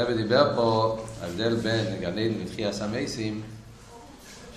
[0.00, 3.42] הרב דיבר פה ההבדל בין גן עדן ותחייה המייסים,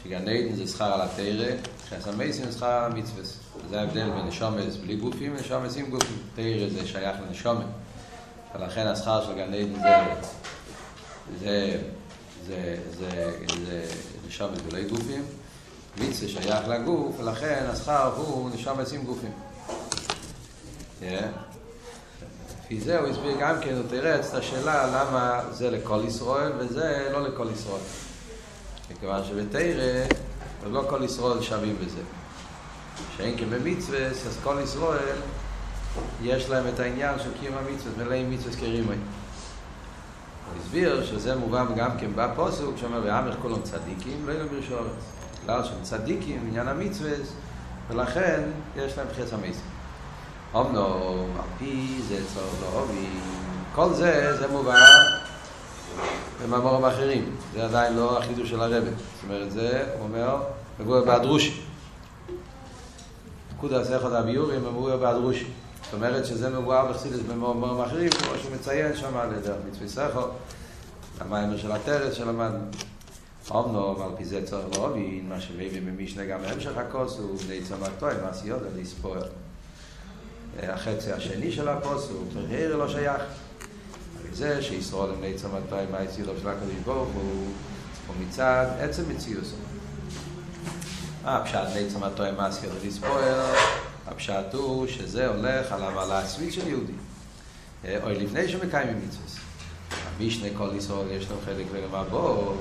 [0.04, 1.52] שגן עדן זה שכר על התרא,
[1.86, 3.24] תחייה המייסים זה שכר על המצווה.
[3.70, 6.17] זה ההבדל בין נשומס בלי גופים ונשומס עם גופים.
[6.35, 7.66] תרא זה שייך לנשומת,
[8.56, 9.96] ולכן השכר של גן עדן זה,
[11.40, 11.78] זה,
[12.48, 13.31] זה, זה,
[13.66, 13.85] זה
[14.28, 15.25] נשומס בלי גופים,
[15.98, 19.31] מצווה שייך לגוף, ולכן השכר הוא נשומס עם גופים.
[21.02, 21.52] Yeah.
[22.66, 27.09] לפי זה הוא הסביר גם כן, הוא תירץ את השאלה למה זה לכל ישראל וזה
[27.12, 27.81] לא לכל ישראל.
[28.91, 30.05] מכיוון שבתרא,
[30.71, 32.02] לא כל ישראל שווים בזה.
[33.18, 35.16] שאין כן במצווה, אז כל ישראל
[36.21, 38.88] יש להם את העניין של קיום המצווה, מלאים מצווה כרימי.
[38.88, 45.04] הוא הסביר שזה מובן גם כן בפוסוק, שאומר, ואמר כולם צדיקים, לא יהיו ברשורץ.
[45.43, 47.12] בגלל שהם צדיקים, עניין המצווה,
[47.90, 48.41] ולכן
[48.76, 49.73] יש להם חס המסים.
[50.55, 50.85] אמנו,
[51.35, 53.20] על פי זה צור לא אוהבים.
[53.76, 54.85] כל זה, זה מובא
[56.43, 57.35] במאמרים אחרים.
[57.54, 58.90] זה עדיין לא החידוש של הרבי.
[58.90, 60.37] זאת אומרת, זה אומר,
[60.79, 61.62] מבוא בהדרושי.
[63.54, 65.46] נקודה הסכות הביורים, מבוא בהדרושי.
[65.84, 70.31] זאת אומרת שזה מבואר בחסידס במאמרים אחרים, כמו שהוא מציין שם על ידי מצווי סכות,
[71.20, 72.66] המיימר של הטרס שלמדנו.
[73.52, 77.62] אמנו, על פי זה צורך לא אוהבים, מה שמביא במשנה גם בהמשך הכוס, הוא בני
[77.62, 79.16] צמתו, עם עשיות על לספור.
[80.62, 83.22] החצי השני של הפוסוק, תראה לא שייך.
[84.34, 87.48] זה שישרוד עם נצר מתי מה יציאו של הקדוש ברוך הוא,
[88.08, 89.56] הוא מצד עצם מציאוסו.
[91.26, 93.42] הפשט נצר מתי מה יציאו לספויר,
[94.08, 96.94] הפשט הוא שזה הולך על המעלה העצמית של יהודי.
[98.04, 99.42] או לפני שמקיימים מצווה.
[100.18, 102.54] המשנה כל ישראל יש לו חלק ולמה בו,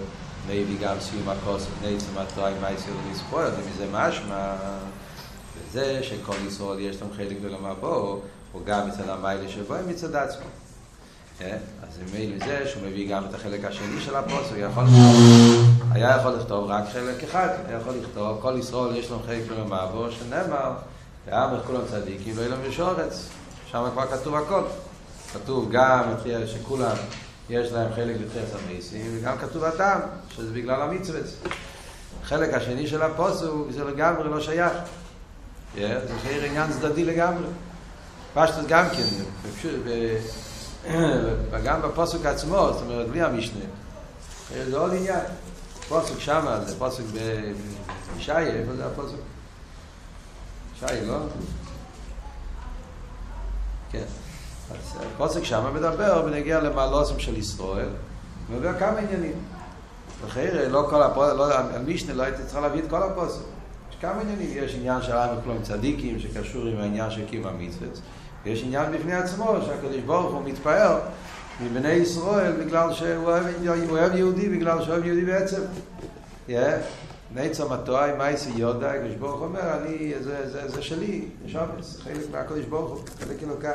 [0.46, 4.54] מביא גם סיום הכוס, נצר מתי מה יציאו לספויר, ומזה משמע
[5.72, 8.20] זה שכל ישראל יש להם חלק ולמה בו,
[8.52, 10.46] הוא גם מצד המיילה שבו, הם מצד עצמו.
[11.40, 14.84] אז זה מייל מזה שהוא מביא גם את החלק השני של הפוסק, יכול
[15.90, 19.86] היה יכול לכתוב רק חלק אחד, היה יכול לכתוב, כל ישראל יש להם חלק ולמה
[19.86, 20.72] בו, שנאמר,
[21.26, 23.28] ואמר כולם צדיקים, לא ילם בשורץ,
[23.70, 24.62] שם כבר כתוב הכל.
[25.32, 26.02] כתוב גם
[26.46, 26.96] שכולם
[27.50, 31.20] יש להם חלק בתחיית המייסים, וגם כתוב אדם, שזה בגלל המצווה.
[32.22, 34.72] החלק השני של הפוסק זה לגמרי לא שייך.
[35.74, 37.46] זה חייר עניין צדדי לגמרי.
[38.34, 39.02] פשטוס גם כן,
[41.50, 43.64] וגם בפוסק עצמו, זאת אומרת, בלי המשנה.
[44.70, 45.20] זה עוד עניין.
[45.88, 47.02] פוסק שמה, זה פוסק
[48.16, 49.16] בישעיה, איפה זה הפוסק?
[50.72, 51.18] בישעיה, לא?
[53.90, 54.04] כן.
[54.70, 57.88] אז פוסק שמה מדבר ונגיע למעלוסם של ישראל,
[58.50, 59.44] ומדבר כמה עניינים.
[60.24, 61.34] וחייר, לא כל הפוסק,
[61.74, 63.42] המשנה לא הייתי צריכה להביא את כל הפוסק.
[64.02, 68.00] כמה עניינים, יש עניין של עם וכלום צדיקים שקשור עם העניין של קיום המצוות.
[68.44, 71.00] ויש עניין בפני עצמו שהקדוש ברוך הוא מתפאר
[71.60, 73.44] מבני ישראל בגלל שהוא אוהב,
[73.90, 75.60] אוהב יהודי בגלל שהוא אוהב יהודי בעצם.
[76.48, 76.52] yeah.
[77.34, 82.64] נצר מטועי מייסי יודע הקדוש ברוך אומר אני, זה, זה, זה שלי נשומס, חלק מהקדוש
[82.64, 83.72] ברוך הוא חלק אלוקה.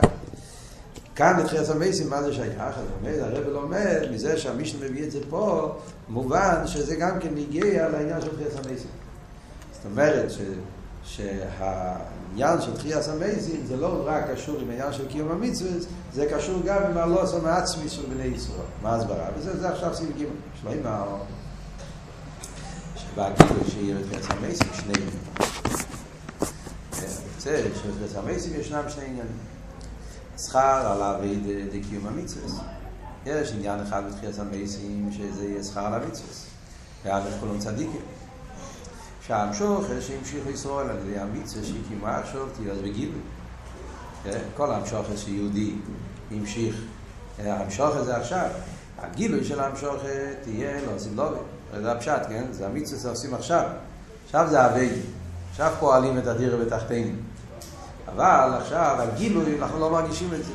[1.16, 2.59] כאן נתחיל המייסים מה זה שייך?
[3.07, 5.75] אז הרב לומד מזה שהמישנה מביא את זה פה
[6.09, 9.06] מובן שזה גם כן מגיע לעניין של תחיית המייסים זאת
[9.91, 10.37] אומרת ש,
[11.03, 15.71] שהעניין של תחייס המייזים זה לא רק קשור עם העניין של קיום המצווה,
[16.13, 18.59] זה קשור גם עם הלוס המעצמי של בני ישראל.
[18.81, 19.27] מה הסברה?
[19.37, 20.29] וזה זה עכשיו סביב גימל.
[20.61, 20.83] שלא עם
[22.95, 25.19] שבהגידו שיהיה בתחייס המייזים שני עניינים.
[27.39, 29.37] זה שבתחייס המייזים ישנם שני עניינים.
[30.37, 31.39] שכר על אבי
[31.71, 32.63] דקיום המצווה.
[33.25, 36.33] יש עניין אחד בתחייס המייזים שזה יהיה שכר על המצווה.
[37.05, 38.16] ואנחנו כולם צדיקים.
[39.27, 43.21] שהמשוך שהמשיך ישראל על ידי המצווה עכשיו תהיה אז בגילוי.
[44.57, 45.73] כל המשוך שיהודי
[46.31, 46.75] המשיך,
[47.39, 48.49] המשוך הזה עכשיו,
[48.99, 49.95] הגילוי של המשוך
[50.43, 51.39] תהיה לא עושים לובי.
[51.81, 52.45] זה הפשט, כן?
[52.51, 53.63] זה המצווה שעושים עכשיו.
[54.25, 54.89] עכשיו זה אבי.
[55.51, 57.16] עכשיו פועלים את הדירה בתחתינו.
[58.07, 60.53] אבל עכשיו הגילוי, אנחנו לא מרגישים את זה.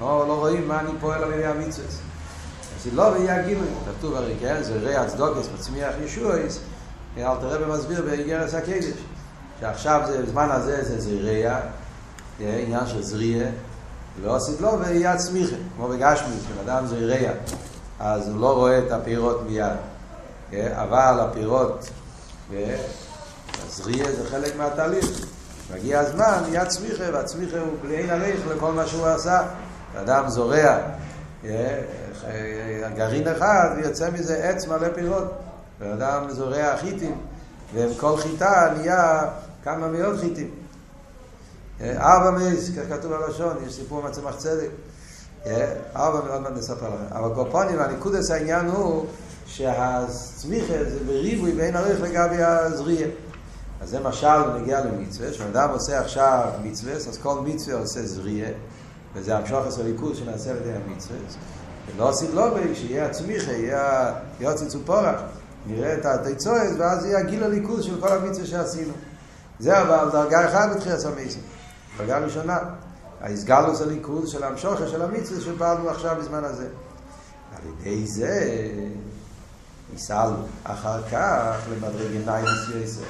[0.00, 1.86] לא, לא רואים מה אני פועל על ידי המצווה.
[1.86, 3.68] אז לא יהיה הגילוי.
[3.98, 4.62] כתוב הרי, כן?
[4.62, 6.60] זה ראי הצדוקס מצמיח ישועס.
[7.26, 8.84] אלתר רבי מסביר באיגרס הקדש,
[9.60, 11.60] שעכשיו זה, בזמן הזה זה זריע,
[12.40, 13.46] עניין של זריע,
[14.22, 17.32] לא עשית לו ויהיה צמיחה, כמו בגשמי, כשבן אדם זריע,
[18.00, 19.76] אז הוא לא רואה את הפירות מיד,
[20.72, 21.90] אבל הפירות,
[23.66, 25.06] הזריע זה חלק מהתהליך,
[25.74, 29.42] מגיע הזמן, נהיה צמיחה, והצמיחה הוא בלי אין עליך לכל מה שהוא עשה,
[29.96, 30.78] אדם זורע,
[32.96, 35.47] גרעין אחד ויוצא מזה עץ מלא פירות.
[35.80, 37.16] בן אדם זורע חיטים,
[37.74, 39.22] ועם כל חיטה נהיה
[39.64, 40.50] כמה מאות חיטים.
[41.80, 44.68] ארבע מייס, כך כתוב בלשון, יש סיפור מצמח צדק.
[45.92, 47.14] אבל עוד מעט נספר לכם.
[47.16, 49.06] אבל קופונים, הניקודס העניין הוא
[49.46, 53.06] שהצמיחה זה בריבוי בין ערך לגבי הזריע.
[53.80, 58.48] אז זה משל נגיע למצווה, כשאדם עושה עכשיו מצווה, אז כל מצווה עושה זריע,
[59.14, 61.16] וזה המשוך עשר ליכוז שנעשה על ידי המצווה.
[61.96, 65.20] ולא עושים לא בי, שיהיה הצמיחה, יהיה יוצא צופורח,
[65.68, 68.92] נראה את התיצועס, ואז יהיה גיל הליכוז של כל המצווה שעשינו.
[69.60, 71.42] זה אבל דרגה אחת בתחילת המסים.
[71.98, 72.58] דרגה ראשונה.
[73.20, 76.68] ההסגלוס הליכוז של המשוכר של המצווה שפעלנו עכשיו בזמן הזה.
[77.56, 78.68] על ידי זה
[79.92, 83.02] ניסענו אחר כך למדרג עיניים מסייסר.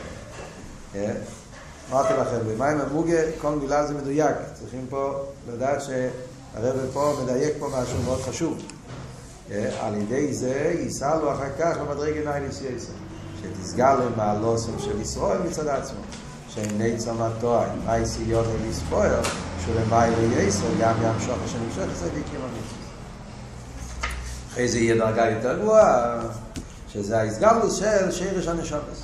[1.91, 4.37] אמרתי לכם, במים המוגה כל מילה זה מדויק.
[4.55, 8.59] צריכים פה לדעת שהרבא פה מדייק פה משהו מאוד חשוב.
[9.81, 12.93] על ידי זה ייסענו אחר כך למדרג עיניים מסייסר.
[13.43, 16.01] שתסגל למעלוסם של ישראל מצד עצמו.
[16.49, 19.23] שאיני צמתו, מי סיון ולספויר,
[19.65, 22.89] שלמי לייסר, גם ימשוך השם ימשוך את זה והקים המצווה.
[24.53, 26.21] אחרי זה יהיה דרגה יותר גבוהה,
[26.89, 29.03] שזה ההסגלוס של שירש הנשומס,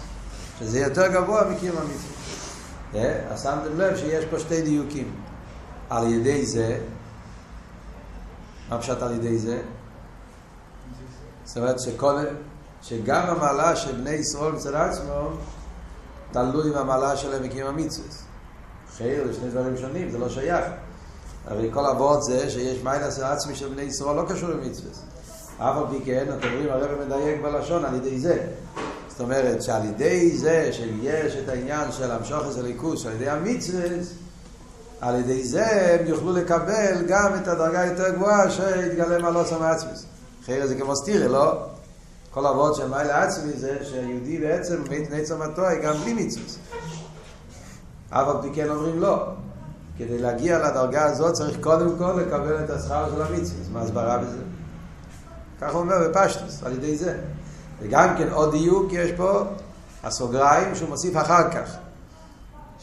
[0.58, 2.14] שזה יותר גבוה מקים המצווה.
[3.30, 5.12] אז שמתם לב שיש פה שתי דיוקים.
[5.90, 6.78] על ידי זה,
[8.68, 9.58] מה פשט על ידי זה?
[11.44, 12.14] זאת אומרת שכל,
[12.82, 15.30] שגם המעלה של בני ישראל מצד עצמו,
[16.32, 18.08] תלוי במעלה שלהם מקים המצווה.
[18.96, 20.64] חייר, זה שני דברים שונים, זה לא שייך.
[21.46, 24.90] הרי כל אבות זה שיש מיינס העצמי של בני ישראל לא קשור למצווה.
[25.58, 28.46] אף על פי כן, אתם רואים, הרב מדייק בלשון על ידי זה.
[29.08, 33.84] זאת אומרת שעל ידי זה שיש את העניין של המשוך את הליכוס על ידי המצווה,
[35.00, 40.06] על ידי זה הם יוכלו לקבל גם את הדרגה היותר גבוהה שהתגלה מעלות המעצמס.
[40.46, 41.66] חייר זה כמו סטירה, לא?
[42.30, 46.44] כל אבות של מיילה עצמי זה שיהודי בעצם מת נצם התואי גם בלי מצווה.
[48.10, 49.26] אף על פי כן אומרים לא.
[49.98, 53.60] כדי להגיע לדרגה הזאת צריך קודם כל לקבל את השכר של המצווה.
[53.72, 54.38] מה הסברה בזה?
[55.60, 57.18] ככה הוא אומר בפשטוס, על ידי זה.
[57.80, 59.42] וגם כן עוד דיוק יש פה
[60.04, 61.76] הסוגריים שהוא מוסיף אחר כך.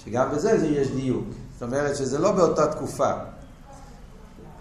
[0.05, 1.25] שגם בזה זה יש דיוק.
[1.53, 3.11] זאת אומרת שזה לא באותה תקופה.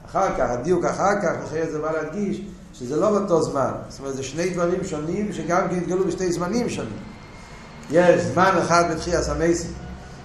[0.06, 2.42] אחר כך, הדיוק אחר כך, אחרי זה בא להדגיש,
[2.80, 3.70] שזה לא באותו זמן.
[3.88, 6.98] זאת אומרת, זה שני דברים שונים שגם כן התגלו בשתי זמנים שונים.
[7.90, 9.72] יש זמן אחד בתחייה סמייסים,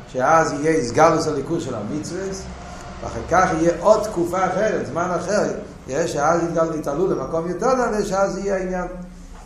[0.08, 2.22] שאז יהיה הסגלוס הליכוז של המצווה,
[3.02, 5.52] ואחר כך יהיה עוד תקופה אחרת, זמן אחר,
[5.88, 6.42] יש שאז
[6.80, 8.88] יתעלו למקום יותר נעלה, שאז יהיה העניין.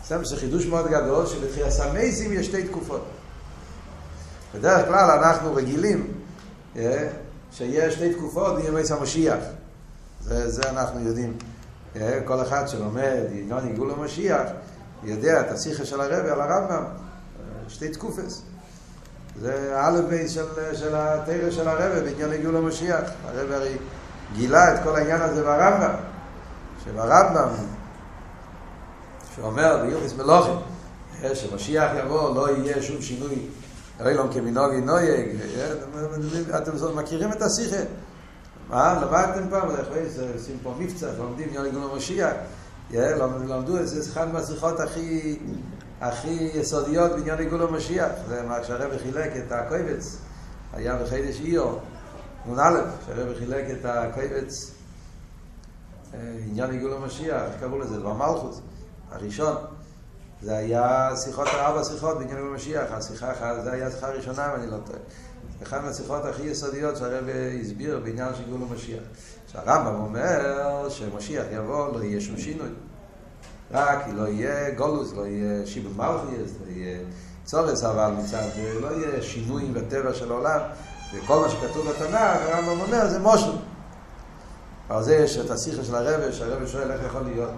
[0.08, 3.04] זה חידוש מאוד גדול, שבתחייה סמייסים יש שתי תקופות.
[4.54, 6.06] בדרך כלל אנחנו רגילים
[7.52, 9.38] שיש שתי תקופות בימי המשיח.
[10.20, 11.36] זה, זה אנחנו יודעים.
[12.24, 14.42] כל אחד שלומד עניין עיגול המשיח
[15.02, 16.84] יודע את השיחה של הרבי על הרמב"ם,
[17.68, 18.42] שתי תקופס.
[19.40, 20.44] זה א' בייס של,
[20.74, 23.00] של התרא של הרבי בעניין עיגול המשיח.
[23.24, 23.76] הרבי הרי
[24.34, 25.94] גילה את כל העניין הזה ברמב"ם.
[26.84, 27.48] שברמב"ם,
[29.36, 30.56] שאומר ביוחס מלוכים,
[31.34, 33.46] שמשיח יבוא, לא יהיה שום שינוי,
[34.06, 35.28] אילום כמנהוגי נויג,
[36.56, 37.82] אתם מכירים את השיחה.
[38.70, 39.02] מה?
[39.02, 39.68] למדתם פעם,
[40.34, 42.32] עושים פה מבצע, לומדים יוני גולו משיח,
[42.90, 45.38] למדו את זה, זה אחד מהשיחות הכי,
[46.00, 50.16] הכי יסודיות בעניין גולו משיח, זה מה שהרבא חילק את הקויבץ,
[50.72, 51.72] היה בחידש איו,
[52.46, 54.70] נ"א, שהרבא חילק את הקויבץ,
[56.46, 57.98] עניין גולו משיח, איך קראו לזה?
[57.98, 58.60] דבר מלכות,
[59.10, 59.56] הראשון.
[60.42, 64.60] זה היה שיחות, ארבע שיחות בעניין גולו משיח, השיחה אחת, זה היה השיחה הראשונה, אם
[64.60, 64.98] אני לא טועה.
[65.62, 67.24] אחת מהשיחות הכי יסודיות שהרב
[67.60, 69.02] הסביר בעניין של גאול המשיח.
[69.52, 72.68] שהרמב"ם אומר שמשיח יבוא, לא יהיה שום שינוי.
[73.70, 76.98] רק לא יהיה גולוס, לא יהיה שיבוד מלכיאס, לא יהיה
[77.44, 78.42] צורס, אבל מצד
[78.80, 80.60] לא יהיה שינויים בטבע של העולם.
[81.14, 83.52] וכל מה שכתוב בתנ"ך, הרמב"ם אומר, זה מושל.
[84.88, 87.50] על זה יש את השיחה של הרב, שהרב שואל איך יכול להיות.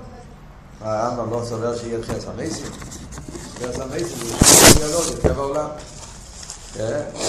[0.80, 2.66] הרמב"ם לא סובר שיהיה חס המייסים.
[3.58, 5.68] חס המייסים זה שינוי זה טבע העולם.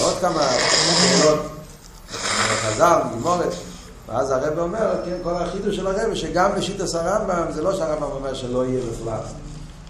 [0.02, 1.40] עוד כמה שאלות.
[2.62, 3.52] חז"ל, גמורת
[4.08, 8.34] ואז הרב אומר, כן, כל החידוש של הרב שגם בשיטס הרמב"ם זה לא שהרמב"ם אומר
[8.34, 9.18] שלא יהיה בכלל.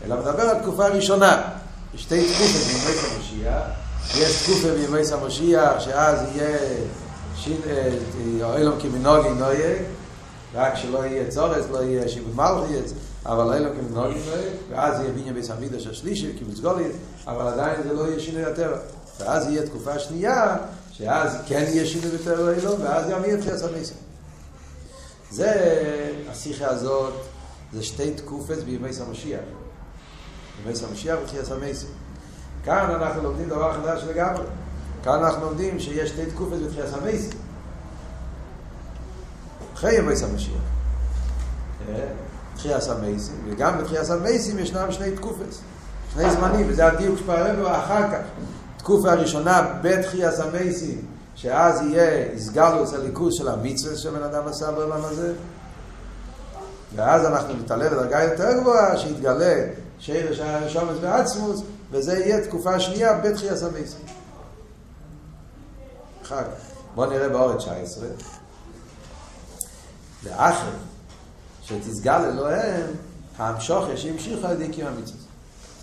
[0.04, 1.42] אלא מדבר על תקופה ראשונה.
[1.96, 3.62] שתי תקופות בימי המשיח.
[4.18, 6.58] יש תקופה בימי המשיח שאז יהיה
[8.56, 9.82] אילום כמנהוגי נויג
[10.54, 12.94] רק שלא יהיה צורס, לא יהיה שיבוד מלכי
[13.26, 16.84] אבל אילום כמנהוגי נויג ואז יהיה בניין ביס המידש השלישי, קיבוץ גולי
[17.26, 18.76] אבל עדיין זה לא יהיה שינוי הטבע
[19.18, 20.56] ואז יהיה תקופה שנייה,
[20.92, 23.96] שאז כן יהיה שינוי בטבע אלו, ואז גם יהיה תחייה סמייסים.
[25.30, 25.52] זה,
[26.30, 27.14] השיחה הזאת,
[27.72, 29.40] זה שתי תקופת בימי סמשיח.
[30.62, 31.88] בימי סמשיח ותחייה סמייסים.
[32.64, 34.44] כאן אנחנו לומדים דבר חדש לגמרי.
[35.04, 37.38] כאן אנחנו לומדים שיש שתי תקופת בתחייה סמייסים.
[39.74, 40.62] אחרי ימי סמשיח.
[42.56, 45.60] תחייה סמייסים, וגם בתחייה סמייסים ישנם שני תקופס,
[46.14, 48.24] שני זמנים, וזה הדיוק שפערם אחר כך.
[48.84, 55.32] תקופה הראשונה בתחייה סמייסים, שאז יהיה הסגלוס הליכוז של המצווה שבן אדם עשה בעולם הזה,
[56.94, 59.54] ואז אנחנו נתעלה לדרגה יותר גבוהה, שיתגלה
[59.98, 64.00] שרש השומץ ועצמוס, וזה יהיה תקופה שנייה בתחייה סמייסים.
[66.22, 66.64] אחר כך.
[66.94, 68.06] בואו נראה באורת 19.
[70.26, 70.70] לאחר
[71.62, 72.86] שתסגל אלוהים,
[73.38, 75.18] ההמשוכה שהמשיכה על ידי קיום המצוות.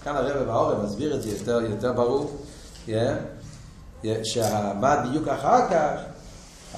[0.04, 2.32] כאן הרב באורן מסביר את זה יותר, יותר ברור,
[4.24, 6.00] שמה דיוק אחר כך,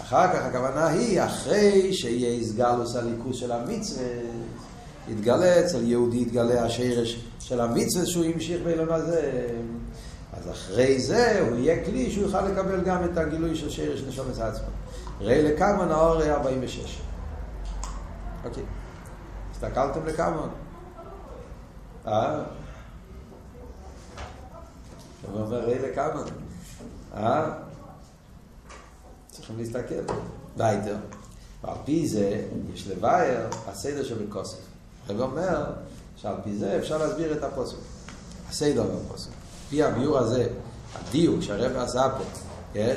[0.02, 4.06] אחר כך הכוונה היא, אחרי שיהיה הסגלוס הליכוס של המצווה,
[5.08, 9.48] יתגלה אצל יהודי, יתגלה השרש של המצווה שהוא המשיך באילון הזה.
[10.38, 14.26] אז אחרי זה הוא יהיה כלי שהוא יוכל לקבל גם את הגילוי של שרש נשום
[14.32, 14.68] את עצמו.
[15.22, 17.02] ראי לקמון האור 46.
[18.46, 18.64] אוקיי.
[19.52, 20.50] הסתכלתם לקמון?
[22.08, 22.44] אה?
[25.32, 26.28] הוא אומר ראי לקמון.
[27.14, 27.52] אה?
[29.32, 30.14] צריכים להסתכל.
[30.58, 30.96] וייטר.
[31.64, 34.58] ועל פי זה יש לבאר הסדר שבכוסף.
[35.08, 35.64] הרב אומר
[36.18, 37.78] שעל פי זה אפשר להסביר את הפוסק.
[38.50, 39.30] הסדר בפוסק.
[39.70, 40.48] פי הביור הזה,
[40.96, 42.24] הדיוק שהרב עשה פה,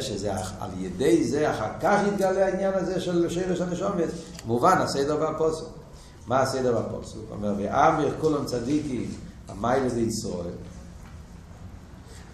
[0.00, 4.08] שזה על ידי זה אחר כך יתגלה העניין הזה של שרש הנשומת,
[4.44, 5.66] מובן הסדר והפוסק.
[6.26, 7.14] מה הסדר והפוסק?
[7.14, 9.10] הוא אומר, ואמר כולם צדיקים,
[9.48, 10.54] המיילה זה ישראל.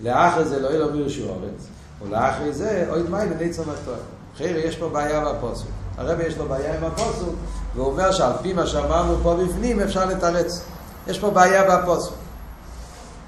[0.02, 1.66] לאחרי זה לא יהיה לו מירשו אורץ,
[2.02, 3.96] ולאחרי זה אוי מיילה ניצר מתואר.
[4.34, 5.66] אחרי יש פה בעיה בפוסק.
[5.96, 7.26] הרב יש לו בעיה עם הפוסק,
[7.74, 10.64] והוא אומר שעל פי מה שאמרנו פה בפנים אפשר לתרץ.
[11.06, 12.12] יש פה בעיה בפוסק.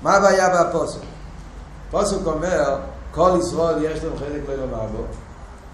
[0.03, 1.01] מה הבעיה בפוסק?
[1.91, 2.77] פוסק אומר,
[3.11, 5.03] כל ישראל יש להם חלק לא לומר בו,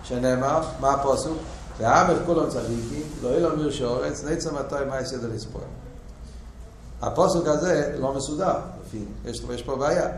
[0.03, 1.31] שנאמר, מה הפוסק?
[1.79, 5.63] ועם את כולם צדיקים, לא יהיה לו מיר שאורץ, נצא מתי מה יסדר לספור.
[7.03, 8.55] הפוסק הזה לא מסודר,
[9.25, 10.09] יש, יש פה בעיה.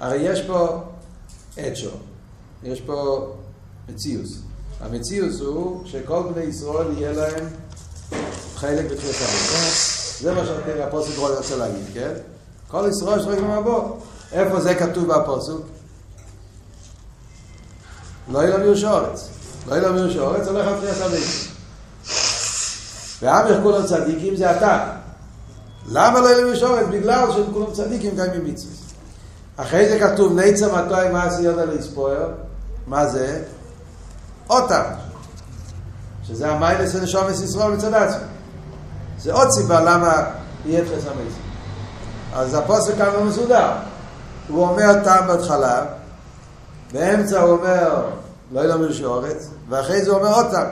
[0.00, 0.82] הרי יש פה
[1.58, 1.90] אצ'ו,
[2.62, 3.26] יש פה
[3.88, 4.38] מציאוס.
[4.80, 7.46] המציאוס הוא שכל בני ישראל יהיה להם
[8.56, 9.70] חלק בתחילת המדינה.
[10.20, 12.12] זה מה שהפוסק רוצה להגיד, כן?
[12.68, 13.96] כל ישראל שרק במבוא.
[14.32, 15.52] איפה זה כתוב בפוסק?
[18.30, 19.28] לא יהיה לנו שורץ.
[19.68, 21.56] לא יהיה לנו שורץ, הולך על תחיית המתים.
[23.22, 24.96] ועם איך כולם צדיקים זה אתה.
[25.88, 26.86] למה לא יהיה לנו שורץ?
[26.90, 28.85] בגלל שהם כולם צדיקים גם עם מצווה.
[29.56, 32.28] אחרי זה כתוב ניצה מתוי מה עשי יודע לספויר.
[32.86, 33.42] מה זה?
[34.50, 34.82] אותם.
[36.22, 38.26] שזה המיילס הנשומס ישראל מצד עצמו.
[39.18, 40.24] זה עוד סיבה למה
[40.64, 41.42] יהיה תחס המייסים.
[42.34, 43.70] אז הפוסק כאן לא מסודר.
[44.48, 45.84] הוא אומר טעם בהתחלה,
[46.92, 48.04] באמצע הוא אומר
[48.52, 50.66] לא ילמד שאורץ, ואחרי זה הוא אומר עוד טעם.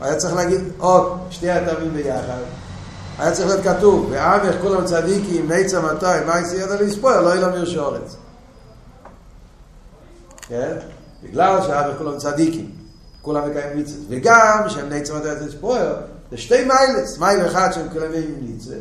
[0.00, 2.40] היה צריך להגיד עוד שתי הטעמים ביחד.
[3.18, 7.48] היה צריך להיות כתוב, ועמך כולם צדיקים, מיצה מתי, מה יצא ידע לספור, לא יהיה
[7.48, 8.16] לו שורץ.
[10.48, 10.76] כן?
[11.22, 12.70] בגלל שעמך כולם צדיקים,
[13.22, 13.94] כולם מקיים מיצה.
[14.08, 15.76] וגם שהם נצה מתי ידע לספור,
[16.30, 18.74] זה שתי מיילס, מייל אחד שהם כולם מקיים מיצה,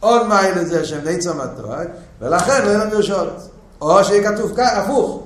[0.00, 1.90] עוד מייל זה שהם נצה מתי,
[2.20, 3.48] ולכן לא יהיה לו שורץ.
[3.80, 5.22] או שיהיה כתוב כאן, הפוך.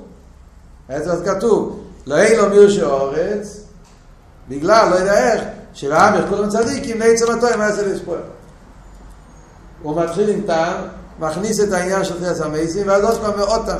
[0.88, 3.60] היה צריך להיות כתוב, לא יהיה לו שורץ,
[4.48, 5.42] בגלל, לא יודע איך,
[5.72, 8.16] שלעמך כולם צדיקים, נצה מתי, מה יצא לספור.
[9.82, 10.74] הוא מתחיל עם טעם,
[11.18, 13.78] מכניס את העניין של תחיית המייסים, ואז עוד פעם עוד טעם.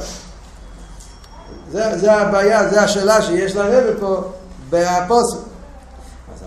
[1.71, 4.23] זה, זה הבעיה, זה השאלה שיש לרבא פה
[4.71, 5.39] בפוסק.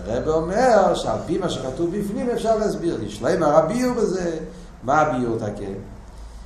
[0.08, 3.02] הרב אומר שעל פי מה שכתוב בפנים אפשר להסביר.
[3.02, 4.30] יש להם הרביור בזה,
[4.82, 5.72] מה הביור תקן?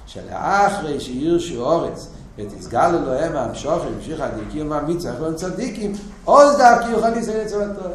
[0.06, 2.06] שלאחרי שירשו אורץ
[2.38, 5.92] ותסגל אלוהם המשוך המשיך עד יקיר מהמצווה, אנחנו צדיקים,
[6.24, 7.90] עוז דווקא יוכל להישאר אצל התורה.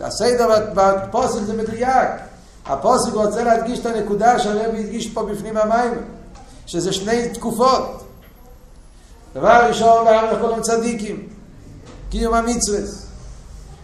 [0.00, 2.10] הסדר בפוסק זה מדויק.
[2.66, 5.92] הפוסק רוצה להדגיש את הנקודה שהרב הדגיש פה בפנים המים,
[6.66, 8.04] שזה שני תקופות.
[9.34, 11.28] דבר ראשון, אנחנו צדיקים,
[12.10, 12.80] קיום המצווה.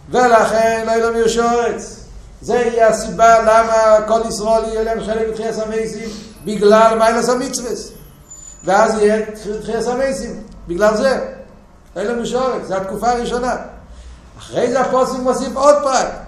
[0.09, 1.97] ולכן לא ילמיר שורץ.
[2.41, 6.09] זה יהיה הסיבה למה כל ישראל יהיה להם חלק בתחייס המייסים,
[6.45, 7.91] בגלל מיילס המצווס.
[8.63, 9.25] ואז יהיה
[9.61, 11.33] תחייס המייסים, בגלל זה.
[11.95, 13.55] לא ילמיר שורץ, זו התקופה הראשונה.
[14.37, 16.20] אחרי זה הפוסק מוסיף עוד פרק.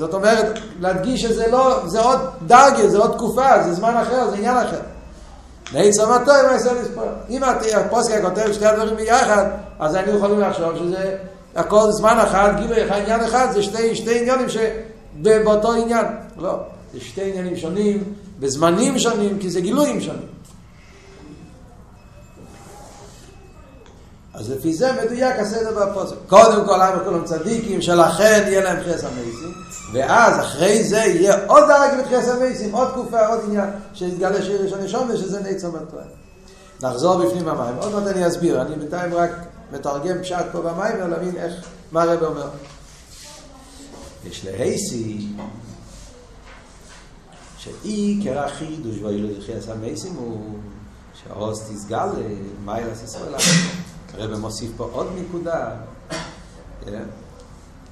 [0.00, 4.36] זאת אומרת, להדגיש שזה לא, זה עוד דרגה, זה עוד תקופה, זה זמן אחר, זה
[4.36, 4.80] עניין אחר.
[5.72, 7.04] נעצר מטוי מה יעשה לספור.
[7.30, 9.44] אם הפוסק כותב שתי הדברים ביחד,
[9.78, 11.16] אז היינו יכולים לחשוב שזה
[11.56, 16.06] הכל זמן אחד, גילוי אחד, עניין אחד, זה שתי, שתי עניינים שבאותו עניין.
[16.38, 16.58] לא,
[16.94, 20.28] זה שתי עניינים שונים, בזמנים שונים, כי זה גילויים שונים.
[24.34, 26.16] אז לפי זה מדויק הסדר בפוסק.
[26.28, 29.52] קודם כל, למה כולם צדיקים, שלכן יהיה להם חס המייסים,
[29.92, 34.80] ואז אחרי זה יהיה עוד דרג בתחס המייסים, עוד תקופה, עוד עניין, שיתגלה שיר ראשון
[34.82, 36.02] ראשון ושזה נעצר בתואר.
[36.82, 39.30] נחזור בפנים המים, עוד מעט אני אסביר, אני בינתיים רק
[39.72, 41.54] מתרגם פשט פה במים ולהבין איך,
[41.92, 42.48] מה הרב אומר.
[44.24, 45.26] יש להייסי,
[47.58, 50.58] שעיקר החידוש ואילו חס המייסים הוא
[51.14, 52.08] שהרוס תסגל
[52.64, 53.34] מיילס ישראל.
[54.14, 55.70] הרב מוסיף פה עוד נקודה.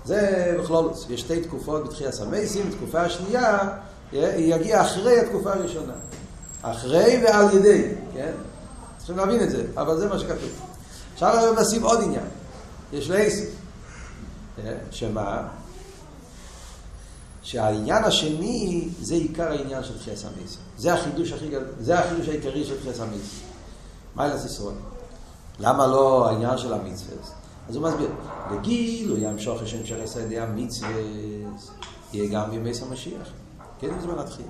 [0.08, 3.58] זה בכלול, יש שתי תקופות בתחייה סמייסים, תקופה השנייה?
[4.12, 5.92] היא יגיע אחרי התקופה הראשונה.
[6.62, 8.32] אחרי ועל ידי, כן?
[8.98, 10.50] צריכים להבין את זה, אבל זה מה שכתוב.
[11.14, 12.24] עכשיו הרב נשים עוד עניין.
[12.92, 13.46] יש לייסים.
[14.56, 14.76] כן?
[14.90, 15.48] שמה?
[17.42, 20.60] שהעניין השני זה עיקר העניין של תחייה סמייסים.
[20.78, 23.40] זה החידוש הכי גדול, זה החידוש העיקרי של תחייה סמייסים.
[24.14, 24.74] מה ישראל?
[25.58, 27.16] למה לא העניין של המצווה?
[27.68, 28.10] אז הוא מסביר,
[28.52, 30.90] בגיל הוא ימשוך השם של עשה המצווה,
[32.12, 33.28] יהיה גם בימי המשיח.
[33.78, 34.46] כן, בזמן התחיל.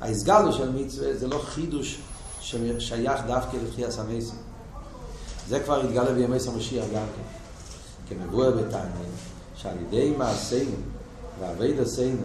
[0.00, 2.00] ההסגלו של מצווה זה לא חידוש
[2.40, 4.38] ששייך דווקא לתחייה סמייסים.
[5.48, 7.40] זה כבר יתגלה בימי המשיח גם כן.
[8.10, 9.10] כמבואר בתניא,
[9.54, 10.76] שעל ידי מעשינו
[11.40, 12.22] ועבד עשינו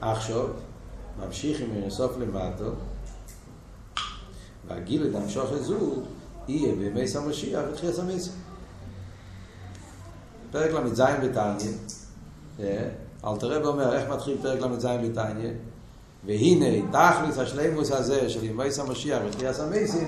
[0.00, 0.46] עכשיו
[1.18, 2.70] ממשיך עם אינסוף למטו,
[4.68, 5.78] והגיל את המשוך הזו,
[6.48, 8.30] יהיה בימי סמשיח ותחייה המסר.
[10.50, 11.72] פרק ל"ז בתניא,
[13.24, 15.50] אלתר רב אומר, איך מתחיל פרק ל"ז בתניא?
[16.26, 20.06] והנה, תכלס השלימוס הזה של ימי סמשיח ותחייה המסר,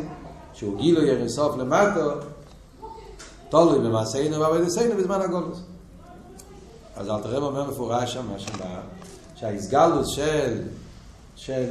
[0.52, 2.10] שהוא גילו ירסוף למטו,
[3.48, 5.60] תולוי במעשינו ועבודתנו בזמן הגולוס.
[6.96, 8.80] אז אלתר רב אומר מפורש שם, מה שבא,
[9.34, 10.62] שהאיסגלוס של
[11.46, 11.66] של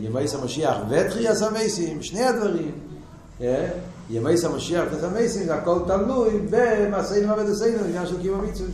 [0.00, 2.72] ימי המשיח ותחייה המסים, שני הדברים,
[4.10, 8.68] ימי המשיח ותחייה המסים, זה הכל תלוי במעשינו ובדסנו, עניין של קיום המצווה.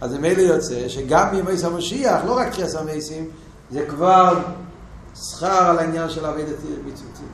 [0.00, 3.30] אז ממילא יוצא שגם בימי המשיח, לא רק תחייה המסים,
[3.70, 4.38] זה כבר
[5.14, 6.44] שכר על העניין של עבד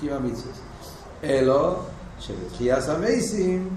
[0.00, 0.52] קיום המצווה.
[1.24, 1.74] אלו
[2.20, 3.68] שבתחייה המסים,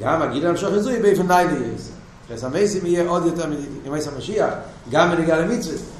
[0.00, 1.90] גם הגיל המשוך הזוי באופן די ליאס.
[2.24, 3.46] תחייה המסים יהיה עוד יותר
[3.84, 4.54] מימי המשיח,
[4.90, 5.95] גם בנגיעה למצווה.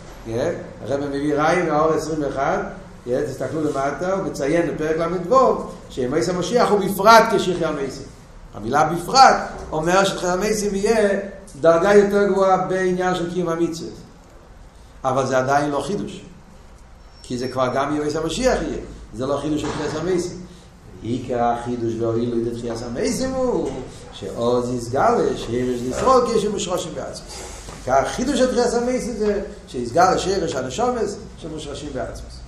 [0.83, 2.73] הרב מביא ראי מהאור 21,
[3.27, 8.07] תסתכלו למטה, הוא מציין בפרק ל"ו, שמייס המשיח הוא בפרט כשחרר מייסים.
[8.55, 9.37] המילה בפרט
[9.73, 11.19] אומר שחרר מייסים יהיה
[11.61, 13.91] דרגה יותר גבוהה בעניין של קיום המצווה.
[15.05, 16.21] אבל זה עדיין לא חידוש.
[17.23, 18.83] כי זה כבר גם ימייס המשיח יהיה.
[19.15, 20.39] זה לא חידוש של חרס המייסים.
[21.03, 23.71] עיקר החידוש והואילו את חייס המייסים הוא
[24.12, 27.56] שעוז יסגלה שיש לשרוד כשהם משרושים בעצמם.
[27.87, 32.40] כך חידוש של תחייה סמייסי זה שיסגר השרש הנשומס שמושרשים בעצמוס.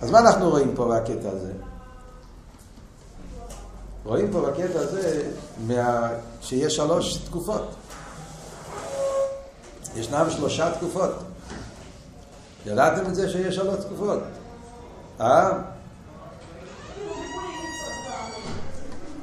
[0.00, 1.52] אז מה אנחנו רואים פה בקטע הזה?
[4.04, 5.22] רואים פה בקטע הזה
[5.66, 6.08] מה...
[6.40, 7.74] שיש שלוש תקופות.
[9.96, 11.12] ישנם שלושה תקופות.
[12.66, 14.18] ידעתם את זה שיש שלוש תקופות?
[15.20, 15.50] אה?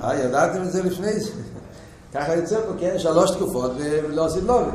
[0.04, 1.53] אה, ידעתם את זה לפני זה?
[2.14, 4.72] ככה יוצא פה, כן, שלוש תקופות ולא עושים לובי.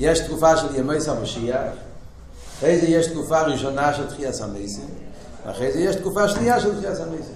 [0.00, 1.72] יש תקופה של ימי סמשיח,
[2.58, 4.88] אחרי זה יש תקופה ראשונה של תחייה סמייסים,
[5.46, 7.34] ואחרי זה יש תקופה שנייה של תחייה סמייסים.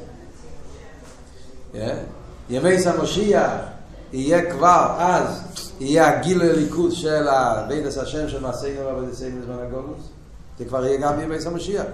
[2.51, 3.51] ימי סמשיח
[4.13, 5.43] יהיה כבר אז,
[5.81, 10.09] יהיה הגיל הליכוד של הבידס השם של מעשינו ועבודתנו בזמן הגולוס,
[10.59, 11.87] זה כבר יהיה גם ימי סמשיח.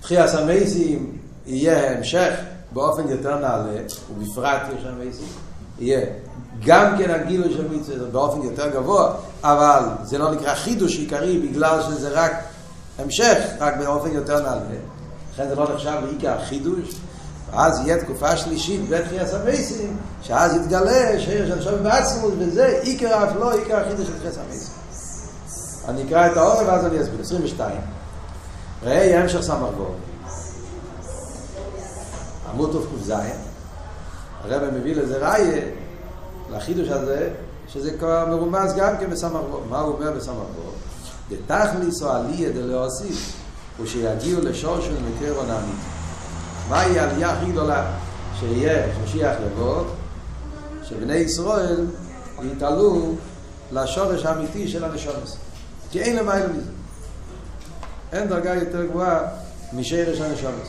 [0.00, 2.32] תחייה סמייסים יהיה המשך
[2.72, 5.47] באופן יותר נעלה, ובפרט יש המייסים.
[5.78, 6.06] יהיה
[6.64, 9.14] גם כן הגילוי של מצווה באופן יותר גבוה,
[9.44, 12.32] אבל זה לא נקרא חידוש עיקרי בגלל שזה רק
[12.98, 14.60] המשך, רק באופן יותר נעלה.
[15.32, 16.94] לכן זה לא נחשב לעיקר חידוש.
[17.50, 23.52] ואז יהיה תקופה שלישית בתחייה סמייסים, שאז יתגלה שיש עכשיו בעצמות, וזה עיקר אף לא
[23.52, 24.78] עיקר החידוש של תחייה סמייסים.
[25.88, 27.20] אני אקרא את האור ואז אני אסביר.
[27.20, 27.80] 22.
[28.82, 29.84] ראה המשך סמ"ו.
[32.50, 33.12] עמוד ק"ז.
[34.44, 35.62] הרב מביא לזה ראיה,
[36.52, 37.30] לחידוש הזה,
[37.68, 40.44] שזה כבר מרומז גם כן בסמ"ר מה הוא אומר בסמ"ר
[41.30, 43.32] דתכליס או עליה דלהוסיף,
[43.76, 45.80] הוא שיגיעו לשור של מקרה עונמית.
[46.68, 47.92] מהי העלייה הכי גדולה?
[48.40, 49.84] שיהיה משיח לבוא,
[50.84, 51.86] שבני ישראל
[52.42, 53.14] יתעלו
[53.72, 55.36] לשורש האמיתי של הנשומס.
[55.90, 56.70] כי אין למעלה מזה.
[58.12, 59.20] אין דרגה יותר גבוהה
[59.72, 60.68] משרש הנשומס.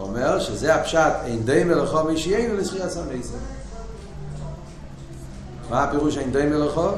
[0.00, 3.36] אומר שזה הפשט אין די מלאכו מי שיהיינו לזכירת סמייסר.
[5.70, 6.88] מה הפירוש אין די מלאכו?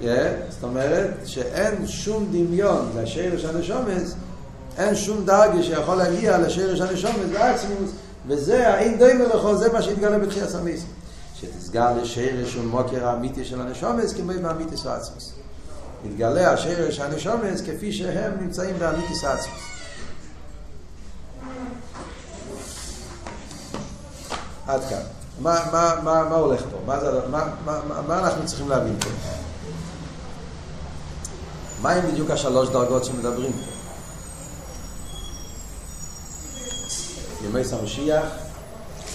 [0.00, 4.14] זאת אומרת שאין שום דמיון לשרש הנשומס,
[4.78, 7.90] אין שום דרגה שיכול להגיע לשרש הנשומס בעצמוס,
[8.28, 10.88] וזה האין דומה לכו, זה מה שהתגלה בתחייה סמיסים.
[11.40, 15.32] שתסגר לשרש ומוקר האמיתי של הנשומס כמו באמיתי סעצמוס.
[16.04, 19.75] מתגלה השרש הנשומס כפי שהם נמצאים באמיתי סעצמוס.
[24.66, 25.02] עד כאן.
[25.40, 26.76] מה, מה, מה, מה הולך פה?
[26.86, 29.08] מה, זה, מה, מה, מה אנחנו צריכים להבין פה?
[31.82, 33.76] מהם בדיוק השלוש דרגות שמדברים פה?
[37.44, 38.24] ימי סמשיח,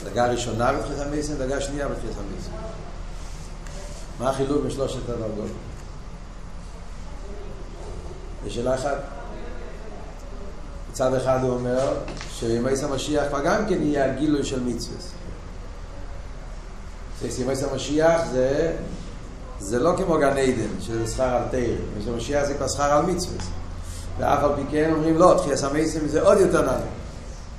[0.03, 2.51] דרגה ראשונה בתחילת המסן, דרגה שנייה בתחילת המסן.
[4.19, 5.51] מה החילוק בשלושת הדרגות?
[8.43, 8.97] זו שאלה אחת.
[10.91, 11.93] מצד אחד הוא אומר
[12.31, 15.20] שימי סמשיח כבר גם כן יהיה הגילוי של מצווה.
[17.29, 18.71] סימס המשיח זה
[19.59, 21.77] זה לא כמו גן עדן, שזה שכר על תאיר.
[21.93, 23.37] סימס המשיח זה כבר שכר על מצווה.
[24.19, 26.79] ואף על פי כן אומרים לא, תחייה סמייסים זה עוד יותר נעלה.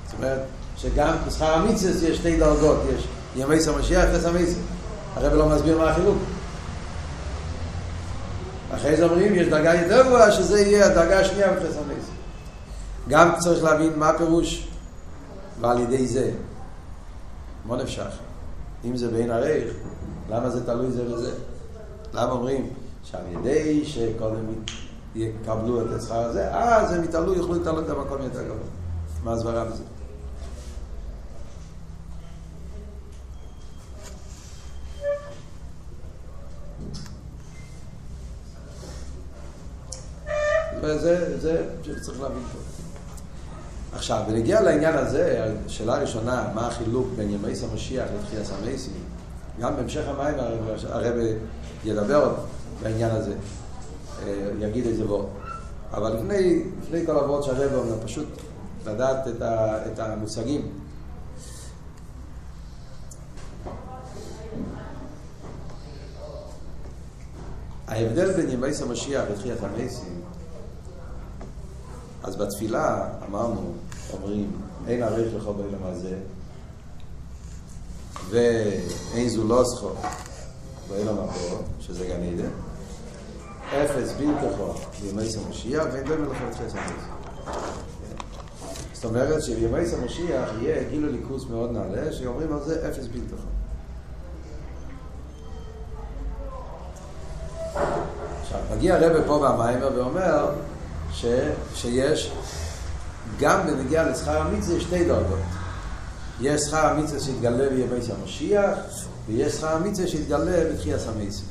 [0.05, 0.39] זאת אומרת,
[0.77, 4.61] שגם בשכר המצווה יש שתי דרגות, יש ימי סמשיח ותחייה סמייסים.
[5.15, 6.17] הרב לא מסביר מה החילוק.
[8.75, 12.13] אחרי זה אומרים, יש דרגה יותר גבוהה, שזה יהיה הדרגה השנייה סמייסים.
[13.07, 14.67] גם צריך להבין מה הפירוש,
[15.61, 16.31] ועל ידי זה.
[17.65, 18.09] מה נפשך?
[18.85, 19.73] אם זה בין הרייך,
[20.29, 21.31] למה זה תלוי זה וזה?
[22.13, 22.69] למה אומרים
[23.03, 24.45] שעל ידי שקודם
[25.15, 28.67] יקבלו את השכר הזה, אז הם יתעלו, יוכלו להתעלות במקום יותר גבוה.
[29.23, 29.83] מה הסברה בזה?
[40.81, 42.82] וזה, זה שצריך להבין פה.
[43.95, 48.93] עכשיו, ונגיע לעניין הזה, השאלה הראשונה, מה החילוק בין ימי המשיח לתחייה סמייסים,
[49.59, 50.35] גם בהמשך המים
[50.89, 51.15] הרב
[51.85, 52.35] ידבר
[52.83, 53.33] בעניין הזה,
[54.59, 55.25] יגיד איזה וורד.
[55.93, 58.27] אבל לפני, לפני כל הוורד שהרב אומר, פשוט
[58.85, 60.71] לדעת את, ה, את המושגים.
[67.87, 70.22] ההבדל בין ימי המשיח לתחיית המייסים
[72.23, 73.73] אז בתפילה אמרנו,
[74.13, 74.51] אומרים,
[74.87, 76.15] אין ערך לך בעולם הזה,
[78.29, 79.89] ואין זו לא זכו
[80.89, 81.33] בעולם הבא,
[81.79, 82.49] שזה גן עדן,
[83.69, 86.79] אפס בלתכו בימי סמשיח, ואין דומה לך את חסר
[88.93, 93.47] זאת אומרת שבימי סמשיח יהיה גילו ליכוס מאוד נעלה, שאומרים על זה אפס בלתכו.
[98.41, 100.51] עכשיו, מגיע הרבה פה במיימר ואומר,
[101.13, 101.25] ש,
[101.75, 102.31] שיש
[103.39, 105.39] גם בנגיע לשכר המצווה שתי דרגות.
[106.41, 108.77] יש שכר המצווה שהתגלה בימי המשיח,
[109.27, 111.45] ויש שכר המצווה שהתגלה בתחייה סמייסים.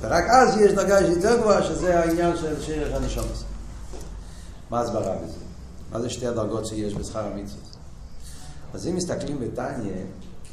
[0.00, 3.44] ורק אז יש דרגה יותר גבוהה, שזה העניין של שרח הנשומס.
[4.70, 5.38] מה הסברה בזה?
[5.92, 7.62] מה זה שתי הדרגות שיש בשכר המצווה?
[8.74, 9.94] אז אם מסתכלים בטניה,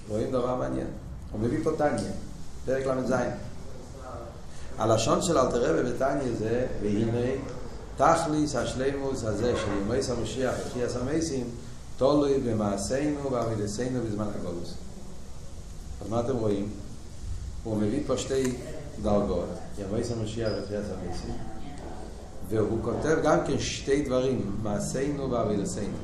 [0.10, 0.88] רואים דבר מעניין.
[1.32, 2.12] הוא מביא פה טניה,
[2.66, 3.14] פרק ל"ז.
[4.78, 7.28] הלשון של אלתר רבי בטניה זה, והנה
[7.98, 11.50] תכליס השלימוס הזה של ימי סמשיח ותחייה סמייסים
[11.98, 14.74] תולוי במעשינו ועמידסנו בזמן הגולוס.
[16.02, 16.70] אז מה אתם רואים?
[17.64, 18.56] הוא מביא פה שתי
[19.02, 21.36] דרגות, ימי סמשיח ותחייה סמייסים,
[22.50, 25.98] והוא כותב גם כן שתי דברים, מעשינו ועבידסנו.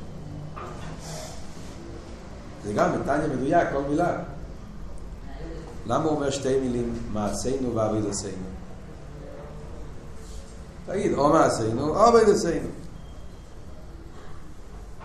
[2.64, 4.22] זה גם בטניה מדויק, כל מילה.
[5.86, 8.51] למה הוא אומר שתי מילים, מעשינו ועבידסנו?
[10.86, 12.68] תגיד, או מעשינו, או עבד עשינו.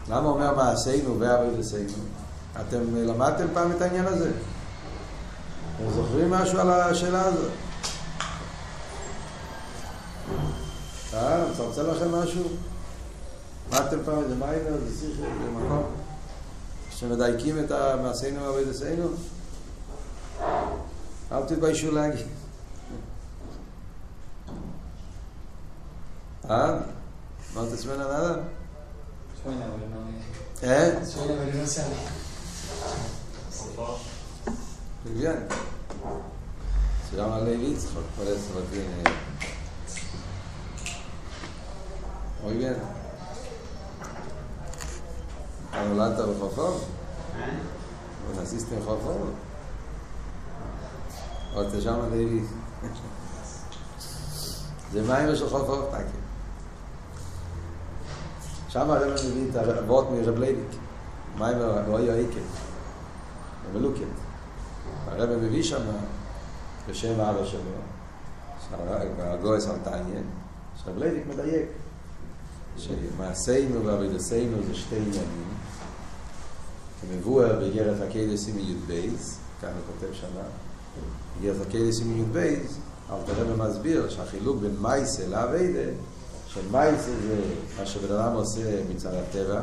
[0.10, 1.94] למה אומר מעשינו ועבד עשינו?
[2.62, 4.32] אתם למדתם פעם את העניין הזה?
[5.76, 7.52] אתם זוכרים משהו על השאלה הזאת?
[11.14, 12.44] אה, מצמצם לכם משהו?
[13.72, 15.84] למדתם פעם איזה מיינר, איזה שיחה, איזה מקום?
[16.90, 19.08] שמדייקים את המעשינו ועבד עשינו?
[21.32, 22.26] אל תתביישו להגיד.
[26.48, 26.80] Suena,
[31.14, 31.96] pero no sale.
[35.04, 35.46] Muy bien.
[37.10, 39.04] Se llama Levi Yitzchak, por eso lo tiene.
[42.44, 42.78] Muy bien.
[45.74, 46.76] ¿Hablaste de Jofón?
[48.24, 49.34] ¿O naciste en Jofón?
[51.56, 52.48] ¿O te llaman Levi?
[54.92, 56.27] זה מים של חופו, תקי.
[58.78, 60.70] שם הרב מביא את הרבות מרב לייביק.
[61.38, 62.40] מה עם הרב היה איקן?
[63.66, 64.04] הרב לוקן.
[65.42, 65.82] מביא שם
[66.90, 67.60] בשם אבא שלו,
[69.20, 70.22] הגהויס התניא,
[70.84, 71.66] שרב לייביק מדייק.
[72.78, 75.48] שמעשינו ועבוידסינו זה שתי עניינים.
[77.02, 80.44] כמבואר באגרת הקודש סימן יוד בייס, כאן הוא כותב שנה.
[81.40, 82.78] באגרת הקודש סימן יוד בייס,
[83.10, 85.92] אבל הרב מסביר שהחילוק בין מייסה לעבוידה
[86.62, 87.36] שמייסה זה
[87.80, 89.62] מה שבן אדם עושה מצד הטבע,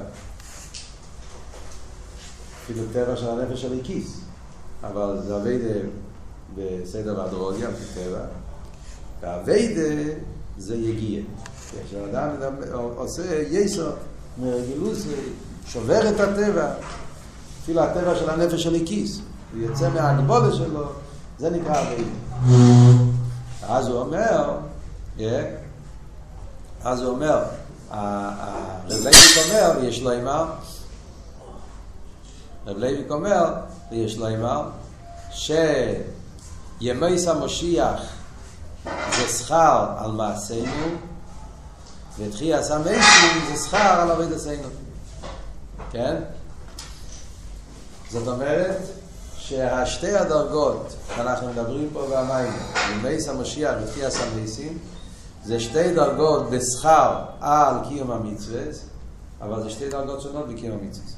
[2.64, 4.20] אפילו טבע של הנפש האלוקיס,
[4.82, 5.74] אבל זה אביידה
[6.56, 8.20] בסדר והדרוגיה, כטבע,
[9.20, 10.12] והאביידה
[10.58, 11.22] זה יגיע.
[11.86, 12.30] כשאדם
[12.96, 13.92] עושה יסר
[14.38, 15.06] מרגילוס,
[15.66, 16.70] שובר את הטבע,
[17.62, 19.20] אפילו הטבע של הנפש של הכיס,
[19.52, 20.84] הוא יוצא מהגבולה שלו,
[21.38, 22.10] זה נקרא אביידה.
[23.62, 24.58] אז הוא אומר,
[26.84, 27.42] אז הוא אומר,
[27.90, 30.44] רב לייביק אומר, יש לו אמר,
[32.66, 33.54] רב לייביק אומר,
[33.90, 34.68] ויש לו אמר,
[35.30, 38.00] שימי המשיח
[38.84, 40.86] זה שכר על מעשינו,
[42.18, 44.68] ותחיית המייסים זה שכר על עבוידסינו.
[45.90, 46.16] כן?
[48.10, 48.78] זאת אומרת
[49.36, 52.52] שהשתי הדרגות שאנחנו מדברים פה במים,
[52.92, 54.78] ימי המשיח ותחיית המייסים,
[55.44, 58.62] זה שתי דרגות בשכר על קיום המצווה,
[59.40, 61.08] אבל זה שתי דרגות שונות בקיום המצווה.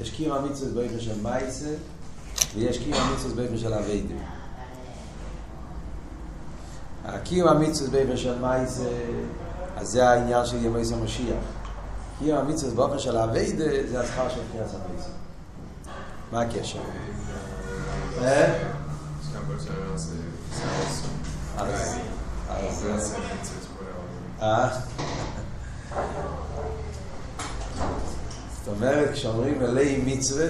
[0.00, 1.70] יש קיום המצווה באופן של מייסה,
[2.54, 4.14] ויש קיום המצווה באופן של אביידה.
[7.24, 8.88] קיום המצווה באופן של מייסה,
[9.76, 11.44] אז זה העניין של ימי המשיח.
[12.18, 15.10] קיום המצווה באופן של אביידה, זה השכר של קריאת המייסה.
[16.32, 16.78] מה הקשר?
[18.22, 18.58] אה?
[21.58, 22.86] אז...
[22.94, 23.14] אז...
[24.42, 24.68] אה?
[28.58, 30.46] זאת אומרת, כשאומרים אלי מצווה,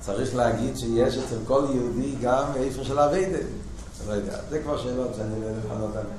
[0.00, 3.38] צריך להגיד שיש אצל כל יהודי גם איפה של עבוידה.
[4.08, 6.16] לא יודע, זה כבר שאלות שאני לא יודע לענות עליהן.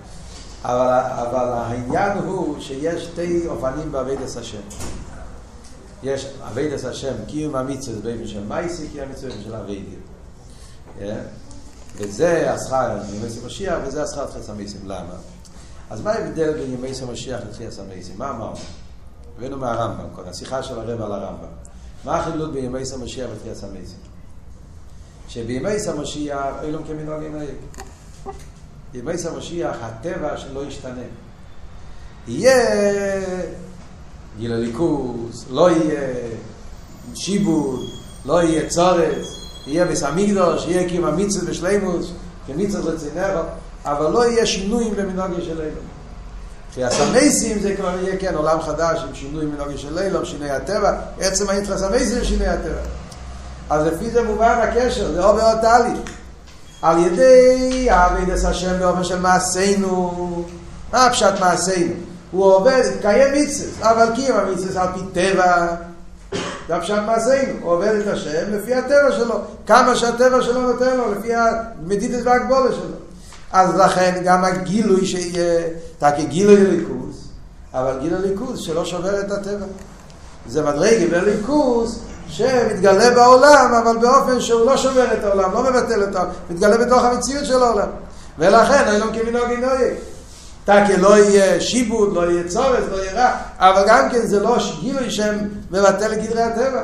[0.64, 4.62] אבל, אבל העניין הוא שיש שתי אופנים בעבוידס השם.
[6.04, 9.98] יש עבוידס השם, קיום המצווה באופן של מייסי, קיום המצווה באופן של עבוידה.
[11.96, 14.82] וזה השכר ימי משיח, וזה השכר תחילת המייסים.
[14.86, 15.14] למה?
[15.90, 18.16] אז מה ההבדל בין ימי משיח לתחילת המייסים?
[18.18, 18.56] מה אמרנו?
[19.38, 21.48] הבאנו מהרמב"ם, כל השיחה של הרב על הרמב"ם.
[22.06, 24.00] מה החילוק בימי משיח לתחילת המייסים?
[25.28, 27.48] שבימי המשיח אילום כמנהג ינהג.
[28.92, 31.02] בימי המשיח הטבע שלא ישתנה.
[32.28, 33.22] יהיה
[34.38, 36.30] גיל הליכוס, לא יהיה
[37.16, 37.80] שיבוד,
[38.26, 39.28] לא יהיה צורס,
[39.68, 42.12] יהיה בסמיגדוש, יהיה קיום המצווה בשלימוס,
[42.48, 43.42] כמצווה לצינרו,
[43.86, 45.86] אבל לא יהיה שינויים במנהגי של אילום.
[46.74, 50.94] כי הסמייסים זה כבר יהיה כן עולם חדש עם שינוי מנהגי של אילום, שינוי הטבע,
[51.20, 52.82] עצם היתר הסמייסים זה שינוי הטבע.
[53.70, 56.00] אז לפי זה מובן הקשר, זה עובר תהליך.
[56.82, 60.46] על ידי עבודת השם באופן של מעשינו,
[60.94, 61.94] מה פשט מעשינו?
[62.32, 65.68] הוא עובד, קיים מצווה, אבל קיום המצווה על פי טבע,
[66.68, 71.12] זה הפשט מעשינו, הוא עובד את השם לפי הטבע שלו, כמה שהטבע שלו נותן לו,
[71.12, 73.05] לפי המדידת והגבולה שלו.
[73.56, 75.62] אז לכן גם הגילוי שיהיה,
[76.00, 77.28] תקי גילוי ליכוז,
[77.74, 79.66] אבל גילוי ליכוז שלא שובר את הטבע.
[80.48, 86.20] זה מדרגי בליכוז שמתגלה בעולם, אבל באופן שהוא לא שובר את העולם, לא מבטל אותו,
[86.50, 87.88] מתגלה בתוך המציאות של העולם.
[88.40, 89.94] ולכן, אילון כמנהגי נויג.
[90.66, 94.58] תקי לא יהיה שיבוד, לא יהיה צורס, לא יהיה רע, אבל גם כן זה לא
[94.80, 95.36] גילוי שם
[95.72, 96.84] מבטל את גדרי הטבע.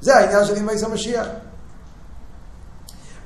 [0.00, 1.26] זה העניין של ימי המשיח.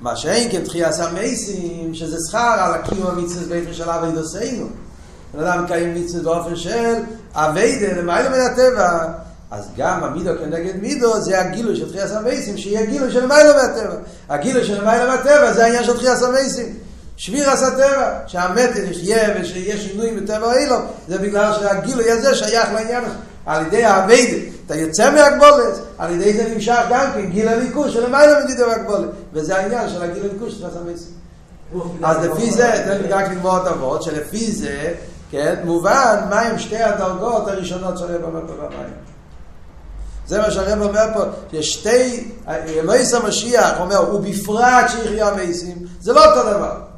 [0.03, 4.67] מה שאין כן תחייה סמייסים, שזה שכר על הקיום המצווה באופן של אבי דוסיינו.
[5.35, 6.95] בן אדם מקיים מצווה באופן של
[7.35, 9.13] אבי למעלה מן הטבע.
[9.51, 13.95] אז גם המידו כנגד מידו זה הגילוי של תחייה סמייסים, שיהיה גילוי של מעלה מהטבע.
[14.29, 16.75] הגילוי של מעלה מהטבע זה העניין של תחייה סמייסים.
[17.17, 20.77] שביר עשה טבע, שהמתן יחיה ושיש שינוי בטבע אילו,
[21.09, 23.15] זה בגלל שהגילוי הזה שייך לעניין הזה.
[23.47, 28.05] על ידי האביידה, אתה יוצא מהגבולת, על ידי זה נמשך גם כן גיל הליכוש של
[28.05, 29.09] המיילה מדידה והגבולת.
[29.33, 31.13] וזה העניין של הגיל הליכוש של הסמייסים.
[32.03, 34.95] אז לפי זה, תן לי רק לגמור את אבות, שלפי זה,
[35.31, 38.93] כן, מובן מהם שתי הדרגות הראשונות של הרב אומר פה במים.
[40.27, 42.33] זה מה שהרב אומר פה, יש שתי,
[42.85, 46.92] מייס המשיח אומר, ובפרט שיחיה המייסים, זה לא אותו דבר.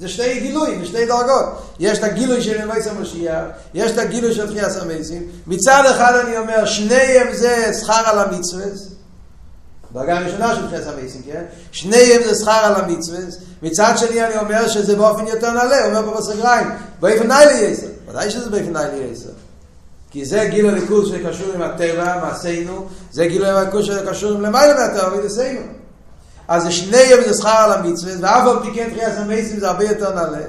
[0.00, 1.44] זה שתי גילויים, שתי דרגות.
[1.78, 5.28] יש את הגילוי של ימי המשיח, יש את הגילוי של תחייה סמייסים.
[5.46, 8.64] מצד אחד אני אומר, שניהם זה שכר על המצווה.
[9.92, 11.44] דרגה ראשונה של תחייה סמייסים, כן?
[11.72, 13.18] שניהם זה שכר על המצווה.
[13.62, 16.66] מצד שני אני אומר שזה באופן יותר נעלה, הוא אומר פה בסגריים,
[17.00, 17.86] באופן נעלי יסר.
[18.08, 19.30] ודאי שזה באופן נעלי יסר.
[20.10, 25.12] כי זה גיל הליכוז שקשור עם הטבע, מעשינו, זה גיל הליכוז שקשור עם למעלה מהטבע,
[25.12, 25.79] וידעשינו.
[26.50, 30.14] אז שניהם זה שכר על המצווה, ואף על פי כן תחייה סמייסים זה הרבה יותר
[30.14, 30.46] נעלה.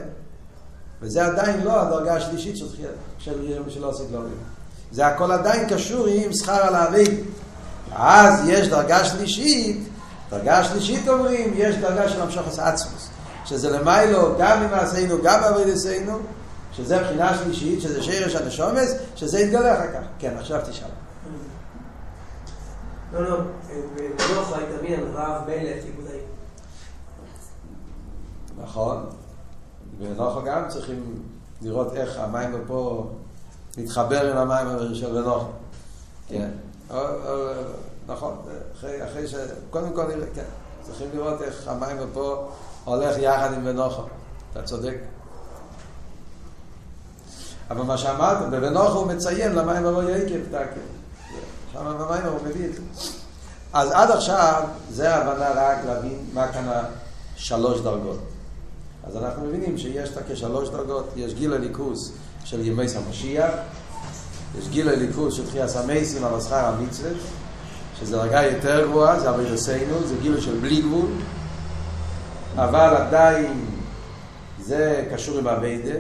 [1.01, 2.65] וזה עדיין לא הדרגה השלישית של,
[3.17, 4.37] של, של עושה גלורים.
[4.91, 7.23] זה הכל עדיין קשור עם שכר על האבי.
[7.95, 9.87] אז יש דרגה שלישית,
[10.29, 13.09] דרגה שלישית אומרים, יש דרגה של המשוך עצמוס,
[13.45, 16.19] שזה למיילו גם ממעשינו, גם בעבודתנו,
[16.73, 20.05] שזה בחינה שלישית, שזה שרש הנשומס, שזה יתגלה אחר כך.
[20.19, 20.87] כן, עכשיו תשאל.
[23.13, 23.38] לא, לא,
[23.95, 26.17] בנוח היית על רב מלך עיבודי.
[28.63, 29.06] נכון.
[30.00, 31.24] ואנחנו גם צריכים
[31.62, 33.10] לראות איך המים פה
[33.78, 35.43] מתחבר עם המים של בנוח.
[36.28, 36.50] כן.
[38.08, 38.38] נכון,
[38.80, 39.36] אחרי, ש...
[39.69, 40.43] קודם כל, כן,
[40.82, 42.52] צריכים לראות איך המים פה
[42.86, 44.02] הולך יחד עם בנוחו.
[44.52, 44.97] אתה צודק.
[47.69, 51.00] אבל מה שאמרת, בבנוחו הוא מציין למים הבוא יקב, תקל.
[51.73, 52.81] שם במים הוא מביא את זה.
[53.73, 56.67] אז עד עכשיו, זה ההבנה רק להבין מה כאן
[57.36, 58.19] השלוש דרגות.
[59.07, 62.12] אז אנחנו מבינים שיש כשלוש דרגות, יש גיל הליכוס
[62.43, 63.51] של ימי סמשיח,
[64.60, 67.17] יש גיל הליכוס של תחייה סמייסים על השכר המצוות,
[67.99, 71.07] שזה דרגה יותר גבוהה, זה אבי דסיינו, זה גיל של בלי גבול,
[72.55, 73.65] אבל עדיין
[74.60, 75.99] זה קשור עם הבידה,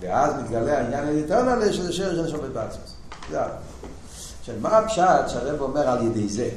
[0.00, 2.94] ואז מתגלה העניין היותר נעלה שזה שרש הנשום בעצמוס.
[3.30, 3.40] זה
[4.42, 6.50] עכשיו, מה הפשט שהרב אומר על ידי זה?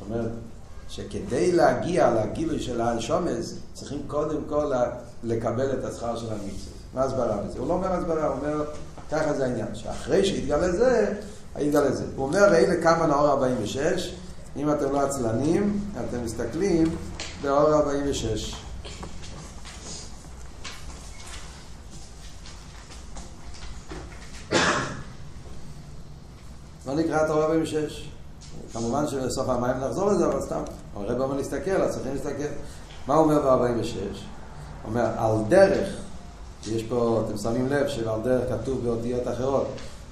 [0.00, 0.30] זאת אומרת,
[0.88, 4.72] שכדי להגיע לגילוי של האנשומס, צריכים קודם כל
[5.24, 6.74] לקבל את השכר של המצווה.
[6.94, 7.58] מה הסברה בזה?
[7.58, 8.64] הוא לא אומר הסברה, הוא אומר,
[9.10, 11.12] ככה זה העניין, שאחרי שיתגלה זה,
[11.58, 12.04] יתגלה זה.
[12.16, 14.14] הוא אומר, ואלה כמה נאור 46,
[14.56, 16.96] אם אתם לא עצלנים, אתם מסתכלים
[17.42, 18.63] באור 46.
[26.94, 28.08] לא נקרא את האור 46.
[28.72, 30.62] כמובן שבסוף המים נחזור לזה, אבל סתם.
[30.96, 32.54] הרב אומר להסתכל, אז צריכים להסתכל.
[33.06, 33.96] מה הוא אומר ב-46?
[33.96, 34.14] הוא
[34.84, 35.88] אומר, על דרך,
[36.66, 39.66] יש פה, אתם שמים לב שעל דרך כתוב באותיות אחרות.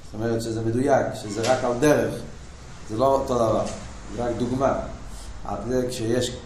[0.04, 2.14] זאת אומרת שזה מדויק, שזה רק על דרך.
[2.90, 3.64] זה לא אותו דבר,
[4.16, 4.78] זה רק דוגמה.
[5.88, 6.36] כשיש,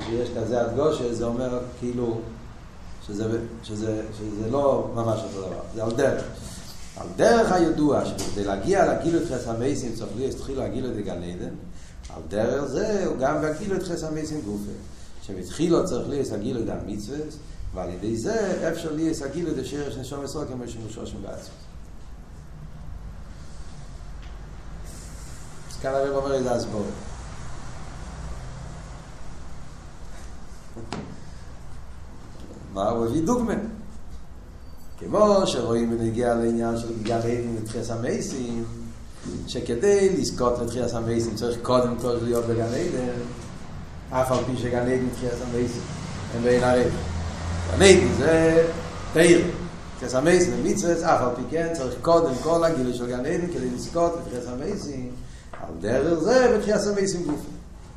[0.00, 2.20] כשיש כזה הדגושה, זה אומר כאילו
[3.06, 6.24] שזה, שזה, שזה לא ממש אותו דבר, זה על דרך.
[7.00, 11.54] על דרך הידוע שכדי להגיע לגילו את חס המייסים צריך להתחיל לגילו את גן עדן,
[12.16, 14.72] על דרך זה הוא גם לגילו את חס המייסים גופה.
[15.22, 17.18] שמתחילו צריך להיות הגילו את המצווה,
[17.74, 21.54] ועל ידי זה אפשר להיות הגילו את השרש נשום עשור כמו שמושרשים בעצמם.
[25.70, 26.86] אז כאן הרב אומר איזה הסבור.
[32.74, 33.54] מה הוא הביא דוגמה?
[34.98, 38.64] כמו שרואים בנגיע לעניין של גן עדן לתחייה המייסים,
[39.46, 43.20] שכדי לזכות לתחייה המייסים צריך קודם כל להיות בגן עדן,
[44.10, 45.82] אף על פי שגן עדן לתחייה המייסים
[46.34, 46.90] הם בין הרב.
[47.70, 48.66] גן עדן זה
[49.12, 49.44] תאיר.
[49.96, 53.70] תחייה המייסים מצווה, אף על פי כן צריך קודם כל להגיע של גן עדן כדי
[53.74, 55.10] לזכות לתחייה המייסים,
[55.52, 57.40] על דרך זה בתחייה המייסים גוף.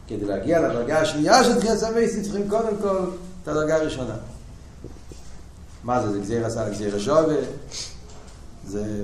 [0.07, 2.97] כדי להגיע לדרגה השנייה של תחייה המייסים צריכים קודם כל
[3.43, 4.15] את הדרגה הראשונה.
[5.83, 6.11] מה זה?
[6.11, 7.35] זה גזיר עשה לגזיר שובה?
[8.67, 9.03] זה...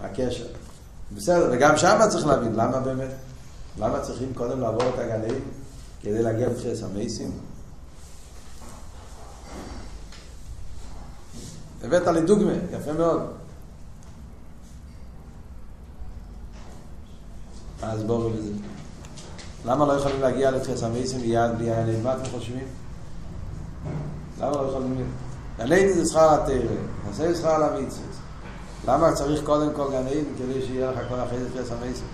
[0.00, 0.46] מה הקשר?
[1.16, 3.10] בסדר, וגם שם צריך להבין, למה באמת?
[3.78, 5.40] למה צריכים קודם לעבור את הגלים
[6.02, 7.30] כדי להגיע לתחילת המייסים?
[11.84, 13.22] הבאת לי דוגמה, יפה מאוד.
[17.82, 18.52] אז בואו בזה.
[19.64, 21.70] למה לא יכולים להגיע לתחילת המייסים מיד בלי
[22.12, 22.64] אתם חושבים?
[24.40, 25.12] למה לא יכולים...
[25.58, 26.56] גן עדן זה שכר התרא,
[27.06, 28.06] נעשה שכר על המצווה.
[28.86, 32.04] למה צריך קודם כל גן עדן כדי שיהיה לך כל אחרי זה חס המסר?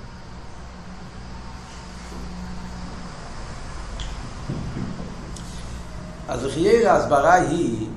[6.28, 7.88] אז לחייר ההסברה היא,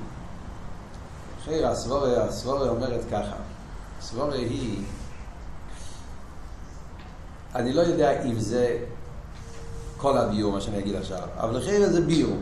[1.44, 3.36] חייר הסבורה, הסבורה אומרת ככה,
[3.98, 4.84] הסבורה היא,
[7.54, 8.78] אני לא יודע אם זה
[9.96, 12.36] כל הביור, מה שאני אגיד עכשיו, אבל לחייר זה ביור.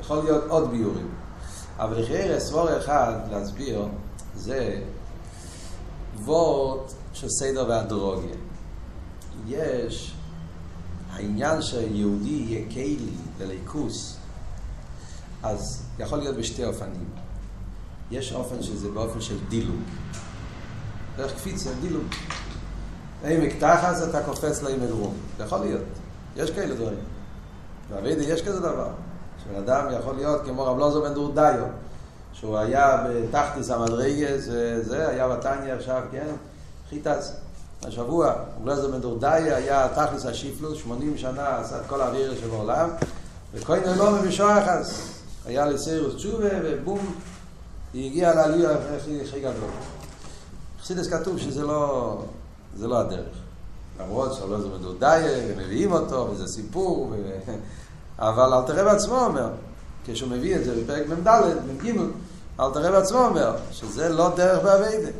[0.00, 1.08] יכול להיות עוד ביורים.
[1.80, 3.88] אבל לחייר סבור אחד להסביר,
[4.34, 4.82] זה
[6.24, 8.34] וורט של סדר והדרוגיה.
[9.46, 10.14] יש
[11.12, 14.16] העניין שיהודי יהיה קיילי לליכוס,
[15.42, 17.08] אז יכול להיות בשתי אופנים.
[18.10, 19.80] יש אופן שזה באופן של דילוג.
[21.16, 22.06] דרך קפיצה, דילוג.
[23.24, 25.14] עמק תחס אתה קופץ לעמק רום.
[25.40, 25.84] יכול להיות.
[26.36, 26.98] יש כאלה דברים.
[27.90, 28.88] ואבידי יש כזה דבר.
[29.50, 31.64] שבן אדם יכול להיות כמו רב לוזו בן דורדאיו,
[32.32, 36.26] שהוא היה בתחתיס המדרגס, וזה, היה בתניא עכשיו, כן?
[36.90, 37.32] חיטס,
[37.82, 42.90] השבוע, רב לוזו בן דורדאיו היה תחתיס השיפלוס, 80 שנה עשה את כל האוויר שבעולם,
[43.54, 45.00] וכהן אלומה בשועחס,
[45.46, 47.14] היה לסיירוס תשובה, ובום,
[47.92, 49.70] היא הגיעה לעלייה הכי, הכי גדול.
[50.78, 52.22] בחסידס כתוב שזה לא,
[52.76, 53.36] זה לא הדרך.
[54.00, 57.12] למרות שלא זה מדודאיה, ומביאים אותו, וזה סיפור.
[58.20, 59.48] אבל אלתר רב עצמו אומר,
[60.04, 61.28] כשהוא מביא את זה בפרק מ"ד,
[61.66, 62.00] מ"ג,
[62.60, 65.10] אלתר רב עצמו אומר, שזה לא דרך באביידה.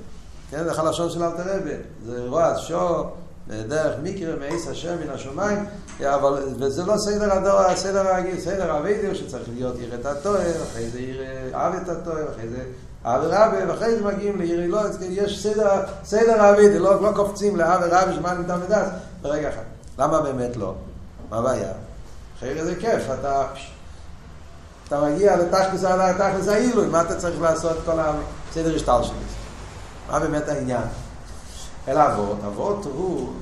[0.51, 1.62] כן, זה חלשון של אלתר רב.
[2.07, 3.05] זה רוע שו,
[3.48, 5.66] דרך מקרה, מעיס השם מן השמיים,
[6.05, 10.88] אבל, וזה לא סדר הדור, הסדר הרגיל, סדר האביידה, שצריך להיות עיר את התואר, אחרי
[10.90, 10.98] זה
[11.82, 12.62] את התואר, אחרי זה
[13.05, 15.68] אב ורבה, ואחרי זה מגיעים לעיר לא, יש סדר,
[16.05, 18.88] סדר האביידה, לא, לא קופצים לאב ורבה, שמה נמתא מדס,
[19.22, 19.62] ברגע אחד.
[19.98, 20.74] למה באמת לא?
[21.30, 21.72] מה הבעיה?
[22.41, 23.47] אחרי זה כיף, אתה,
[24.88, 29.16] אתה מגיע לתכלס לתכלס העילוי, מה אתה צריך לעשות כל הסדר השטל שלי?
[30.11, 30.82] מה באמת העניין?
[31.88, 33.32] אלא אבות, אבות הוא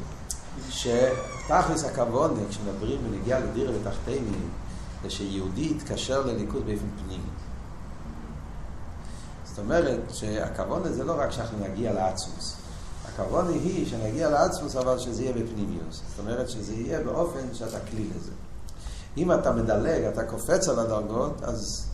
[0.71, 4.51] שתכלס הכוונה, כשמדברים ונגיע לדירה ותחתינים,
[5.03, 7.31] זה שיהודי יתקשר לליכוד באופן פנימי.
[9.45, 12.57] זאת אומרת שהכוונה זה לא רק שאנחנו נגיע לעצמוס.
[13.09, 16.03] הכוונה היא שנגיע לעצמוס אבל שזה יהיה בפנימיוס.
[16.09, 18.33] זאת אומרת שזה יהיה באופן שאתה כלי לזה.
[19.17, 21.87] אם אתה מדלג, אתה קופץ על הדרגות, אז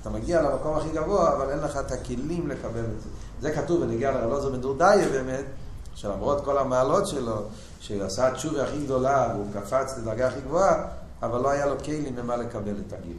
[0.00, 3.08] אתה מגיע למקום הכי גבוה, אבל אין לך את הכלים לקבל את זה.
[3.40, 5.44] זה כתוב ונגיע לרלוזו מדורדיה באמת,
[5.94, 7.36] שלמרות כל המעלות שלו,
[7.80, 10.86] שהוא עשה תשובה הכי גדולה, והוא קפץ לדרגה הכי גבוהה,
[11.22, 13.16] אבל לא היה לו כלים ממה לקבל את הגיל.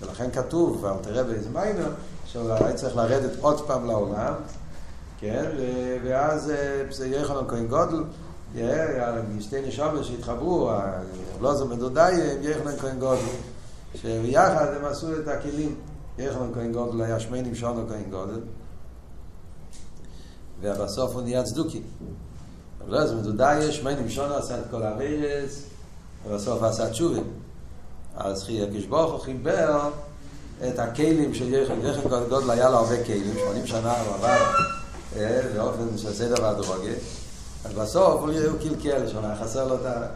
[0.00, 1.90] ולכן כתוב, ואל תראה באיזה מיינר,
[2.26, 4.34] שהוא צריך לרדת עוד פעם לעולם,
[5.18, 5.50] כן,
[6.04, 6.52] ואז
[6.90, 8.04] זה יהיה כהן גודל,
[9.40, 10.70] שתי נשומת שהתחברו,
[11.54, 13.20] זו מדודאי עם יחנן כהן גודל,
[13.94, 15.74] שביחד הם עשו את הכלים.
[16.18, 18.40] יחנן כהן גודל היה שמיינים שונו כהן גודל,
[20.60, 21.82] ובסוף הוא נהיה צדוקי.
[22.80, 25.62] אבל לא זו מדודאי, שמיינים שונו עשה את כל הווירס,
[26.26, 27.20] ובסוף עשה תשובה.
[28.16, 29.90] אז הקשבוך הוא חיבר
[30.68, 34.44] את הכלים של יחנן כהן גודל, היה לו הרבה כלים, 80 שנה הוא עבר
[35.54, 36.92] באופן של סדר והדרוגה.
[37.66, 40.06] אז בסוף הוא קלקל היה חסר לו את ה...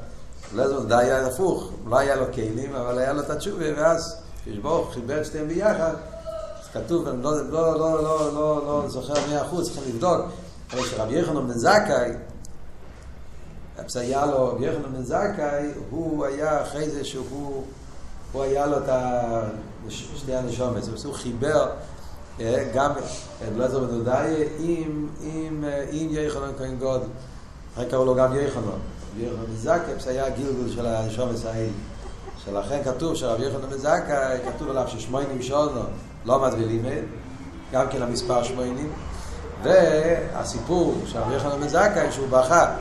[0.54, 4.16] לא יודע, די היה הפוך, לא היה לו כלים, אבל היה לו את התשובה, ואז
[4.44, 5.94] כשברוך חיבר את שתיהם ביחד,
[6.60, 10.20] אז כתוב, אני לא, לא, לא, לא, לא, לא, לא זוכר מאה אחוז, צריכים לבדוק,
[10.72, 12.12] אבל שרבי יחנון בן זכאי,
[13.94, 17.64] היה לו, רבי יחנון בן זכאי, הוא היה אחרי זה שהוא,
[18.32, 18.88] הוא היה לו את
[19.92, 21.70] שתי הנשומת, הוא חיבר
[22.74, 22.92] גם
[23.54, 27.06] בלעזר בן דודאי עם, עם, עם יחנון כהן גודל.
[27.80, 28.78] אחרי קראו לו גם יחנון.
[29.18, 31.68] יחנון מזקפס היה גילגול של הנשום ישראל.
[32.44, 35.80] שלכן כתוב שרב יחנון מזקה, כתוב עליו ששמיינים שונו
[36.24, 37.02] לא ולימד,
[37.72, 38.92] גם כן המספר שמיינים.
[39.62, 42.76] והסיפור שרב יחנון מזקה, שהוא בכה,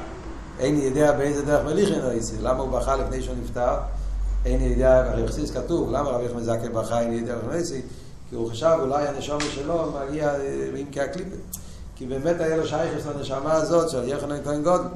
[0.60, 3.74] אין יודע באיזה דרך מליכין רייסי, למה הוא בכה לפני שהוא נפטר?
[4.46, 7.82] אין יודע, הרי בחסיס כתוב, למה רב יחנון מזקה בכה, אין יודע רייסי?
[8.30, 10.32] כי הוא חשב אולי הנשום שלו מגיע
[10.78, 11.36] עם כהקליפה.
[12.00, 14.88] כי באמת היה לו שייכס לנשמה הזאת של יחנן כהן גודל,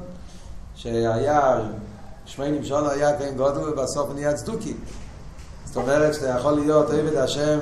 [0.76, 1.60] שהיה,
[2.26, 4.74] שמיינים שונו היה כהן גודל ובסוף נהיה צדוקי.
[5.66, 7.60] זאת אומרת שאתה יכול להיות עבד השם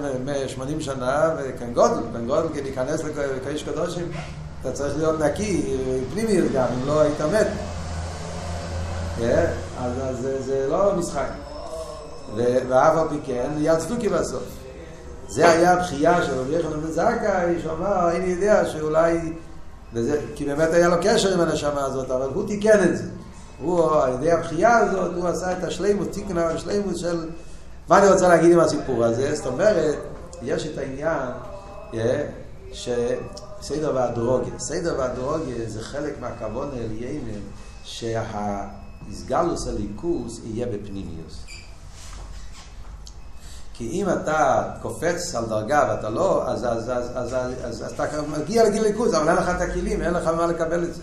[0.48, 4.12] 80 שנה וכהן גודל, כהן גודל כי להיכנס לקדוש קדושים,
[4.62, 5.78] אתה צריך להיות נקי,
[6.12, 7.48] פנימי גם, אם לא היית מת.
[9.80, 11.30] אז, אז זה, לא משחק.
[12.36, 14.61] ואף על פי כן, נהיה צדוקי בסוף.
[15.32, 19.34] זה היה הבחייה של רבי יחנן בן זכאי, שאמר, אני יודע שאולי,
[19.94, 23.04] וזה, כי באמת היה לו קשר עם הנשמה הזאת, אבל הוא תיקן את זה.
[23.62, 27.30] הוא, על ידי הבחייה הזאת, הוא עשה את השלימות, תיקן השלימות של...
[27.90, 29.36] מה אני רוצה להגיד עם הסיפור הזה?
[29.36, 29.96] זאת אומרת,
[30.42, 31.30] יש את העניין
[32.74, 37.42] שסדר והדרוגיה, סדר והדרוגיה זה חלק מהכוון אליינים,
[37.84, 41.61] שהאיסגלוס הליכוס יהיה בפנימיוס.
[43.82, 47.92] כי אם אתה קופץ על דרגה ואתה לא, אז, אז, אז, אז, אז, אז, אז
[47.92, 51.02] אתה מגיע לגיל ליכוז, אבל אין לך את הכלים, אין לך מה לקבל את זה.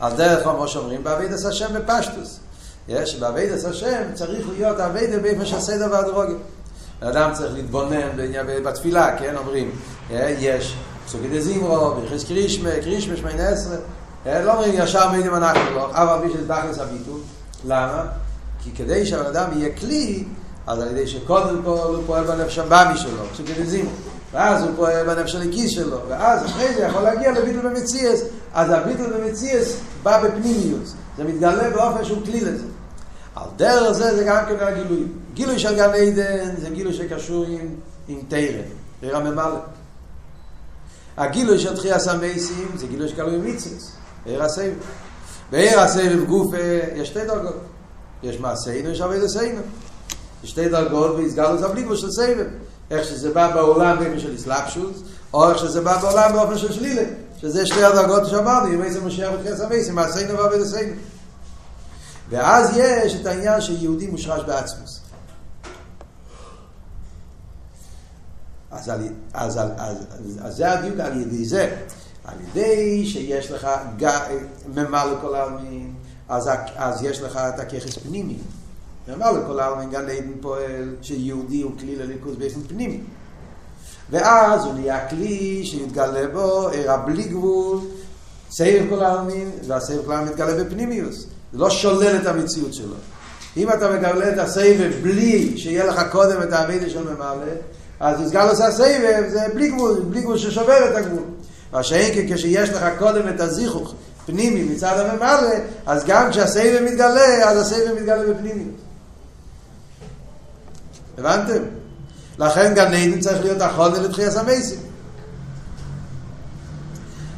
[0.00, 2.40] אז דרך כמו שאומרים, בעבידת השם בפשטוס.
[2.88, 6.36] יש, בעבידת השם צריך להיות עבידת באיפה של סדר והדרוגיה.
[7.02, 8.08] האדם צריך להתבונן
[8.64, 9.70] בתפילה, כן, אומרים,
[10.10, 10.76] יש
[11.06, 13.76] פסוקי דזימרו, ביחס קרישמה, קרישמה שמיינה עשרה,
[14.26, 17.20] לא אומרים ישר מילים אנחנו לא, אבל מי שזה תכלס הביטול,
[17.64, 18.04] למה?
[18.62, 20.24] כי כדי שהבן אדם יהיה כלי,
[20.68, 23.52] אז על ידי שקודם כל הוא פועל בנפש הבאמי שלו, פסוקי
[24.32, 28.22] ואז הוא פועל בנפש הליקיס שלו, ואז אחרי זה יכול להגיע לביטול במציאס,
[28.54, 32.64] אז הביטול במציאס בא בפנימיוס, זה מתגלה באופן שהוא כלי לזה.
[33.34, 35.04] על דרך זה זה גם כן הגילוי.
[35.34, 37.68] גילוי של גן עדן זה גילוי שקשור עם,
[38.08, 38.64] עם תרם,
[39.02, 39.60] עיר הממלא.
[41.16, 43.92] הגילוי של תחייה סמייסים זה גילוי שקלוי עם מיצס,
[44.24, 44.72] עיר הסבב.
[45.50, 46.54] בעיר הסבב גוף
[46.96, 47.60] יש שתי דרגות.
[48.22, 49.60] יש מעשינו, יש עבד עשינו.
[50.44, 52.46] שתי דרגות והסגלוס הבלי גבול של סבב.
[52.90, 55.02] איך שזה בא בעולם באופן של אסלאפשוס,
[55.34, 57.02] או איך שזה בא בעולם באופן של שלילה.
[57.40, 60.92] שזה שתי הדרגות שאמרנו, ימי זה משיח ותחס המייסים, מעשינו ועבד עשינו.
[62.30, 65.00] ואז יש את העניין שיהודי מושרש בעצמוס.
[68.70, 69.00] אז, על,
[69.34, 71.76] אז, אז, אז, אז זה הדיוק על ידי זה.
[72.24, 73.68] על ידי שיש לך
[74.74, 75.94] ממלא לכל העלמין,
[76.28, 78.38] אז, אז יש לך את הככס פנימי.
[79.08, 83.00] ממלא לכל העלמין גן עדן פועל שיהודי הוא כלי לליכוז באופן פנימי.
[84.10, 87.78] ואז הוא נהיה כלי שיתגלה בו ערה בלי גבול,
[88.50, 91.26] סייב כל העלמין, והסייב כל העלמין מתגלה בפנימיוס.
[91.52, 92.94] זה לא שולל את המציאות שלו.
[93.56, 97.52] אם אתה מגלה את הסבב בלי שיהיה לך קודם את העבידה של ממלא,
[98.00, 101.24] אז יסגל עושה סבב, זה בלי גבול, בלי גבול ששובר את הגבול.
[101.72, 103.94] מה שאין כשיש לך קודם את הזיכוך
[104.26, 105.54] פנימי מצד הממלא,
[105.86, 108.64] אז גם כשהסבב מתגלה, אז הסבב מתגלה בפנימי.
[111.18, 111.62] הבנתם?
[112.38, 114.78] לכן גן עדן צריך להיות החונה לתחייה סמייסים.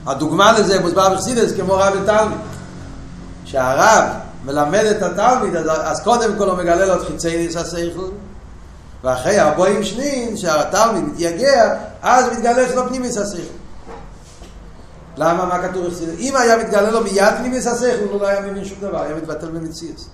[0.07, 2.39] הדוגמה לזה מוסבר בחסידס כמו רב ותלמיד.
[3.45, 4.05] שהרב
[4.45, 8.11] מלמד את התלמיד, אז קודם כל הוא מגלה לו את חיצי ניס השכל,
[9.05, 13.61] ואחרי הבואים שנין, שהתלמיד מתייגע, אז מתגלה שלו פנימיס השכל.
[15.17, 15.45] למה?
[15.45, 16.15] מה כתוב בחסידס?
[16.19, 19.49] אם היה מתגלה לו מיד פנימיס השכל, הוא לא היה מבין שום דבר, היה מתבטל
[19.49, 20.09] במציאס.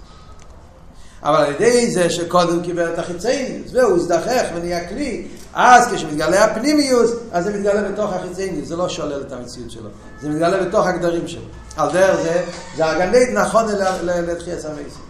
[1.23, 7.11] אבל על ידי זה שקודם קיבל את החיצייניוס, והוא הזדחך ונהיה כלי, אז כשמתגלה הפנימיוס,
[7.33, 9.89] אז זה מתגלה בתוך החיצייניוס, זה לא שולל את המציאות שלו,
[10.21, 11.43] זה מתגלה בתוך הגדרים שלו.
[11.77, 12.45] על דרך זה,
[12.77, 13.65] זה הגנית נכון
[14.05, 15.03] לתחייה סמייסים.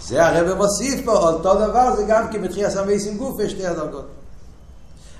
[0.00, 4.06] זה הרב מוסיף פה, אותו דבר זה גם כי בתחייה סמייסים גוף יש שתי הדרגות.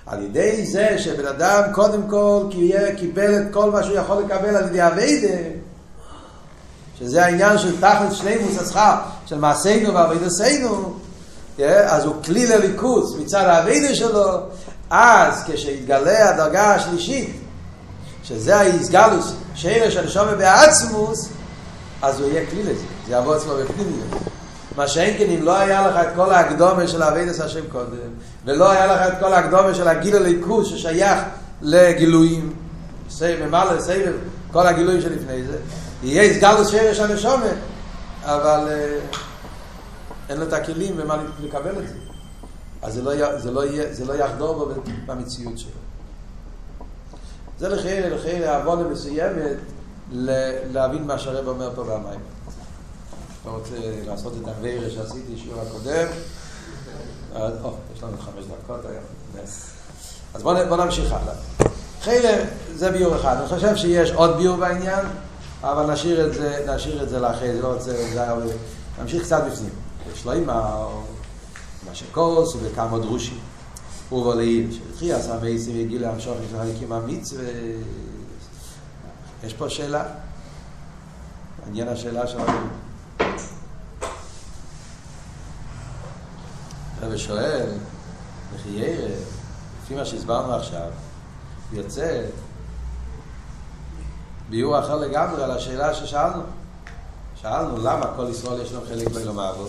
[0.06, 2.42] על ידי זה שבן אדם קודם כל
[2.96, 5.36] קיבל את כל מה שהוא יכול לקבל על ידי הווידה,
[6.98, 8.94] שזה העניין של תכלת שלימוס הסכר
[9.26, 10.94] של מעשינו ועבידסנו,
[11.64, 14.38] אז הוא כלי לליכוס מצד העבידה שלו,
[14.90, 17.40] אז כשיתגלה הדרגה השלישית,
[18.24, 21.28] שזה האיסגלוס, שרש הנשום בעצמוס,
[22.02, 24.00] אז הוא יהיה כלי לזה, זה יעבור אצלו בפנים.
[24.76, 27.96] מה שאין כן אם לא היה לך את כל ההקדומה של אבידס השם קודם,
[28.44, 31.18] ולא היה לך את כל ההקדומה של הגיל הליכוס ששייך
[31.62, 32.52] לגילויים,
[33.10, 34.12] סבב,
[34.52, 35.56] כל הגילויים שלפני זה,
[36.02, 37.46] יהיה איסגלוס שרש הנשומה,
[38.26, 38.68] אבל
[40.28, 41.94] אין לו את הכלים ומה לקבל את זה.
[42.82, 44.72] אז זה לא, זה לא, יהיה, זה לא יחדור בו
[45.06, 45.70] במציאות שלו.
[47.58, 49.56] זה לחייר, לחייר העבודה מסוימת
[50.72, 52.20] להבין מה שהרב אומר פה במים.
[53.42, 56.06] אתה רוצה לעשות את הווירה שעשיתי שיעור הקודם?
[57.64, 59.44] או, יש לנו חמש דקות היום.
[60.34, 61.34] אז בואו בוא נמשיך הלאה.
[62.02, 63.36] חיילה זה ביור אחד.
[63.36, 65.06] אני חושב שיש עוד ביור בעניין,
[65.72, 68.34] אבל נשאיר את זה, נשאיר את זה לאחרי, זה לא רוצה, זה היה...
[69.00, 69.70] נמשיך קצת בפנים.
[70.14, 70.86] יש לו אימא,
[71.86, 73.38] מה שקוס, ובכמה דרושים.
[74.12, 77.44] ובולעים, שהתחיל עשה מייסים יגיל להמשוך לפני חלקים המצווה.
[79.44, 80.04] יש פה שאלה?
[81.64, 82.68] מעניין השאלה של הרב.
[87.00, 87.66] הרב שואל,
[88.54, 89.08] וכי ירא,
[89.82, 90.88] לפי מה שהסברנו עכשיו,
[91.72, 92.22] יוצא
[94.50, 96.42] ביור אחר לגמרי על השאלה ששאלנו.
[97.42, 99.68] שאלנו למה כל ישראל יש לו חלק בלומר בו.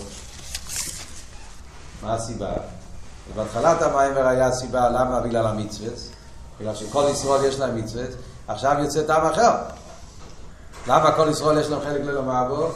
[2.04, 2.52] מה הסיבה?
[3.34, 5.90] ובהתחלת המיימר היה סיבה למה בגלל המצווה,
[6.60, 8.04] בגלל שכל ישראל יש להם מצווה,
[8.48, 9.52] עכשיו יוצא טעם אחר.
[10.88, 12.70] למה כל ישראל יש להם חלק ללומר בו?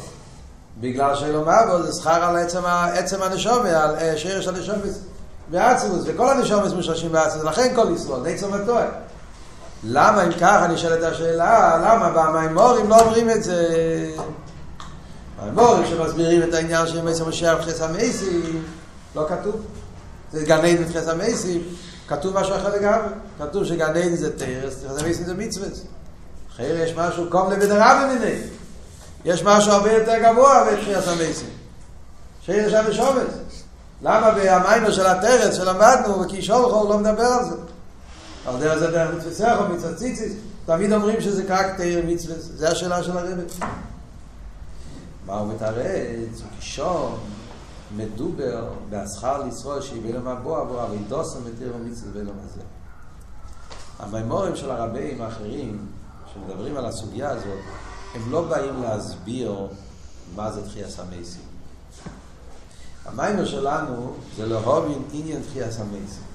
[0.79, 4.99] בגלל שלומר בו זה שכר על עצם, עצם הנשומה, על uh, שרש הנשומס
[5.51, 8.85] בעצמוס, וכל הנשומס משרשים בעצמוס, לכן כל ישראל, צומת טועה.
[9.83, 13.67] למה אם ככה נשאלת השאלה, למה במיימורים לא אומרים את זה?
[15.39, 18.63] במיימורים שמסבירים את העניין של מייסר משיח וחסר מייסים,
[19.15, 19.55] לא כתוב.
[20.33, 21.61] זה גן עדן ותחס המייסים,
[22.07, 23.07] כתוב משהו אחר לגמרי.
[23.39, 25.67] כתוב שגן עדן זה תרס, תחס המייסים זה מצווה.
[26.53, 28.35] אחר יש משהו קום לבית הרב במיני.
[29.25, 31.49] יש משהו הרבה יותר גבוה בתחס המייסים.
[32.41, 33.63] שיש שם שומץ.
[34.01, 37.55] למה במיימר של התרס שלמדנו, וכי שולחו לא מדבר על זה.
[38.45, 40.33] על דרך זה דרך מצווה סכו, מצווה ציציס,
[40.65, 42.35] תמיד אומרים שזה רק תרס מצווה.
[42.39, 43.51] זה השאלה של הרבת.
[45.25, 46.41] מה הוא מתרץ?
[46.41, 47.19] הוא קישון.
[47.95, 52.61] מדובר בהשכר לישראל שיבל מבוא עבור אבידוסם ותיר ומצווה ולא מזה.
[53.99, 55.85] המימורים של הרבים האחרים
[56.33, 57.59] שמדברים על הסוגיה הזאת,
[58.15, 59.67] הם לא באים להסביר
[60.35, 61.41] מה זה תחייה סמייסים.
[63.05, 66.30] המיימר שלנו זה להובין עניין תחייה סמייסים.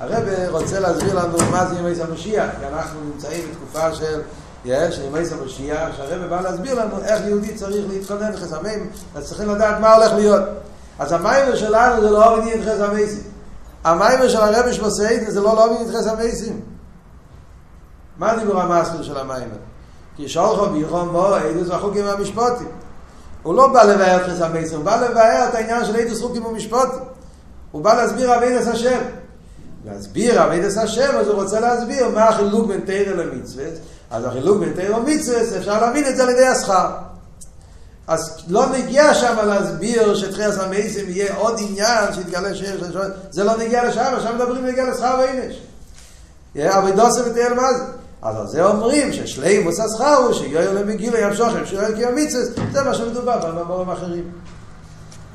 [0.00, 4.20] הרב רוצה להסביר לנו מה זה ימי המשיח, כי אנחנו נמצאים בתקופה של
[4.64, 9.80] יש, ימי המשיח, שהרב בא להסביר לנו איך יהודי צריך להתכונן לחסמים, אז צריכים לדעת
[9.80, 10.42] מה הולך להיות.
[10.98, 13.22] אז המיימר שלנו זה לא אוביני את חס המייסים.
[13.84, 16.60] המיימר של הרבי שבוסיידן זה לא אוביני את חס המייסים.
[18.18, 19.56] מה דיבור המסקר של המיימר?
[20.16, 22.68] כי שולחו ביחום בו אידוס וחוקים והמשפוטים.
[23.42, 26.46] הוא לא בא לבאר את חס המייסים, הוא בא לבאר את העניין של אידוס חוקים
[26.46, 27.00] ומשפוטים.
[27.72, 29.00] הוא בא להסביר אבידס השם.
[29.84, 33.64] להסביר אבידס השם, אז הוא רוצה להסביר מה החילוק בין תרא למצווה.
[34.10, 36.90] אז החילוק בין תרא ומצווה, אפשר להבין את זה על ידי השכר.
[38.06, 43.56] אז לא נגיע שם להסביר שתחייס המייסים יהיה עוד עניין שיתגלה שיש לשון, זה לא
[43.56, 45.56] נגיע לשם, שם מדברים נגיע לשכר ואינש.
[46.68, 47.84] אבל דוסם ותהיה מה זה?
[48.22, 52.94] אז על זה אומרים ששלימוס השכר הוא שיואל למגילה ימשוכם שיואל כי המצווה, זה מה
[52.94, 54.24] שמדובר במאמרים אחרים.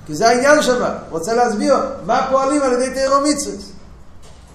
[0.06, 1.76] כי זה העניין שם, רוצה להסביר
[2.06, 3.56] מה פועלים על ידי תירו מצווה.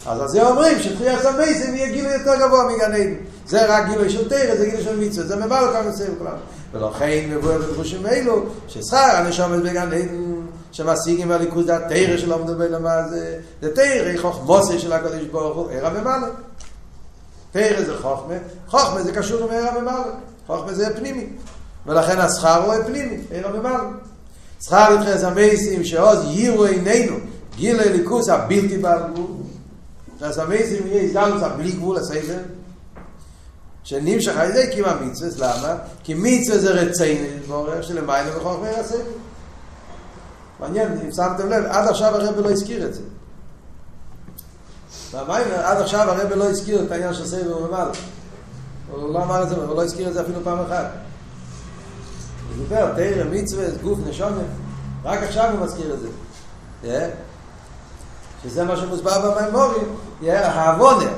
[0.06, 3.14] אז על זה אומרים שתחייס המייסים יהיה גילוי יותר גבוה מגן עדן.
[3.46, 6.36] זה רק גילוי של תירו, זה גילוי של מצווה, זה מבא לכאן מסביב כולם.
[6.72, 10.06] ולכן מבואר בדרושים אלו, ששכר הנשומת בגן עדן,
[10.72, 15.70] שמשיגים הליכוז זה התרא שלא מדבר למה זה, זה תרא, חוכמוסי של הקדוש ברוך הוא,
[15.70, 16.26] ערה ממלא.
[17.52, 18.34] תרא זה חוכמה,
[18.68, 20.02] חוכמה זה קשור עם ערה ממלא,
[20.46, 21.26] חוכמה זה פנימי,
[21.86, 23.84] ולכן השכר הוא פנימי, ערה ממלא.
[24.64, 27.16] שכר יתחס המייסים שעוז יירו עינינו,
[27.56, 29.26] גיל הליכוז הבלתי בעל גבול,
[30.20, 32.38] שאז המייסים יהיה הזדלוס הבלי גבול הסייבר,
[33.84, 35.76] שנמשך על ידי קימה מצווס, למה?
[36.04, 38.96] כי מצווה זה רציני, בורר שלמיילה וחוכמה יעשה.
[40.60, 43.00] מעניין, אם שמתם לב, עד עכשיו הרב לא הזכיר את זה.
[45.10, 47.90] והמיילה, עד עכשיו הרב לא הזכיר את העניין של סייבר ומעלה.
[48.90, 50.86] הוא לא אמר את זה, הוא לא הזכיר את זה אפילו פעם אחת.
[52.48, 54.44] הוא דיבר, תרא, מצווה, גוף, נשומת,
[55.04, 57.10] רק עכשיו הוא מזכיר את זה.
[58.44, 61.10] שזה מה שמוסבר במימורים, העוונה,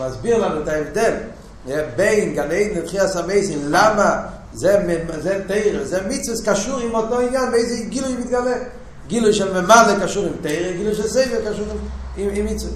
[0.00, 1.14] מסביר לנו את ההבדל.
[1.96, 7.50] בין גן עדן לתחייה סמייסין, למה זה, זה תרא, זה מצווה קשור עם אותו עניין,
[7.50, 8.56] באיזה גילוי מתגלה.
[9.06, 11.78] גילוי של ממלא קשור עם תרא, גילוי של סייבר קשור עם,
[12.16, 12.72] עם, עם מצווה.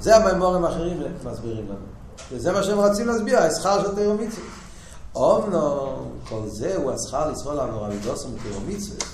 [0.00, 1.86] זה המימורים האחרים מסבירים לנו.
[2.32, 4.46] וזה מה שהם רצים להסביר, השכר של תרא מצווה.
[5.14, 5.96] אומנו,
[6.28, 9.06] כל זה הוא השכר לסחול לנו רבי דוסם תרא מצווה.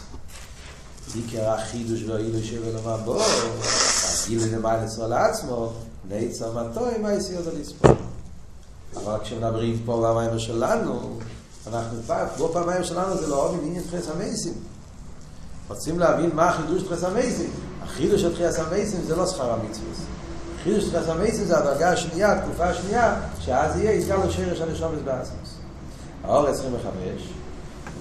[1.14, 3.22] עיקר החידוש והאילו שווה למה בו,
[4.24, 5.72] הגילוי למעלה לסחול לעצמו,
[6.09, 7.90] נעצר מטוי, מה יסיוד על לספור.
[8.96, 11.18] אבל כשמדברים פה במים שלנו,
[11.66, 14.55] אנחנו פעם, פה במים שלנו זה לא עובד עניין תחס המייסים.
[15.68, 17.51] רוצים להבין מה החידוש תחס המייסים.
[17.82, 19.90] החידוש של תחס המייסים זה לא שכר המצווה.
[20.61, 24.98] החידוש של תחס המייסים זה הדרגה השנייה, התקופה השנייה, שאז יהיה יסגר לו שרש הנשומס
[25.05, 25.55] באסמוס.
[26.24, 26.88] האור 25,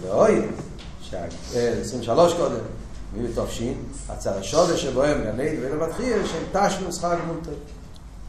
[0.02, 0.42] ואוי,
[1.82, 2.56] 23 קודם,
[3.14, 7.52] מי בתופשין, הצד השודש שבו הם גני דבי מתחיל, שהם תשנו שכר גמולתו.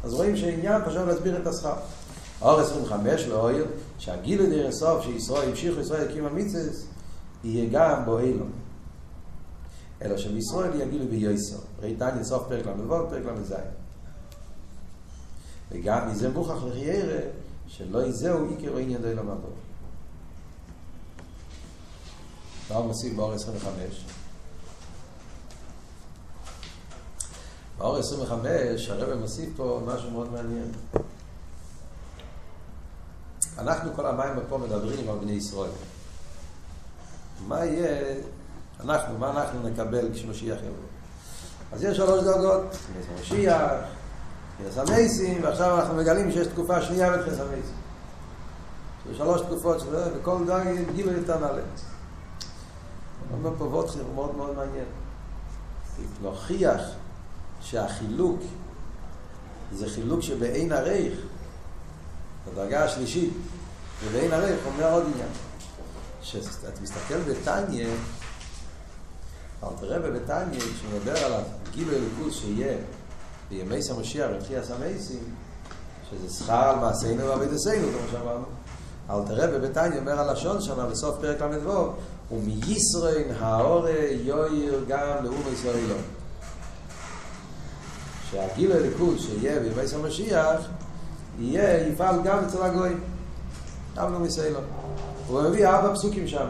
[0.04, 1.74] אז רואים שעניין פשוט להסביר את השכר.
[2.42, 3.66] אור 25 לאויר,
[3.98, 6.84] שהגילו דיר הסוף שישראל המשיכו ישראל להקים המצס,
[7.44, 8.44] יהיה גם בו אילו.
[10.02, 11.58] אלא שבישראל יהיה גילו ביוסר.
[11.82, 13.54] ראי תניא סוף פרק למדבור, פרק למזי.
[15.72, 17.20] וגם מזה מוכח לחיירה,
[17.68, 19.52] שלא יזהו עיקר עניין די למדור.
[22.70, 24.04] מה מוסיף באור 25?
[27.80, 30.72] באור 25 הרב מוסיף פה משהו מאוד מעניין.
[33.58, 35.70] אנחנו כל המים פה מדברים על בני ישראל.
[37.48, 38.14] מה יהיה,
[38.80, 40.88] אנחנו, מה אנחנו נקבל כשמשיח יבוא?
[41.72, 43.60] אז יש שלוש דרגות, כנס המשיח,
[44.58, 47.76] כנס המייסים, ועכשיו אנחנו מגלים שיש תקופה שנייה בכנס המייסים.
[49.10, 51.62] יש שלוש תקופות, וכל דרגה גילו יותר נעלה.
[53.32, 54.86] אומר פה ועוד חיר מאוד מאוד מעניין.
[56.22, 56.80] להוכיח
[57.62, 58.40] שהחילוק
[59.72, 61.14] זה חילוק שבאין הרייך,
[62.46, 63.32] בדרגה השלישית,
[64.04, 65.28] ובאין הרייך אומר עוד עניין.
[66.22, 67.88] כשאתה מסתכל בטניה,
[69.62, 72.76] אל תראה בטניה, כשמדבר על הגילו אלוקוס שיהיה
[73.48, 75.34] בימי סמשיח ובתחייה סמייסים,
[76.10, 78.44] שזה שכר על מעשינו ועבידסנו, כמו שאמרנו.
[79.10, 81.92] אל תראה בבטניה אומר הלשון שם בסוף פרק ל"ו,
[82.32, 85.94] ומישראל האורה יויר גם לאום ישראלו.
[88.30, 90.68] שהגיל הליכוז שיהיה בימי המשיח
[91.38, 93.00] יהיה, יפעל גם אצל הגויים.
[93.96, 94.58] גם לא מישראלו.
[95.26, 96.46] הוא מביא ארבע פסוקים שם.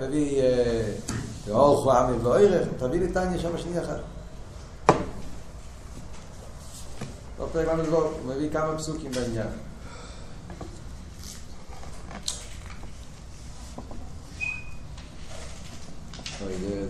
[0.00, 0.42] מביא
[1.50, 4.00] אורחו עמי ואוירך, תביא לי טניה שם שנייה אחת.
[7.38, 9.46] לא פרק ל"ו, הוא מביא כמה פסוקים בעניין.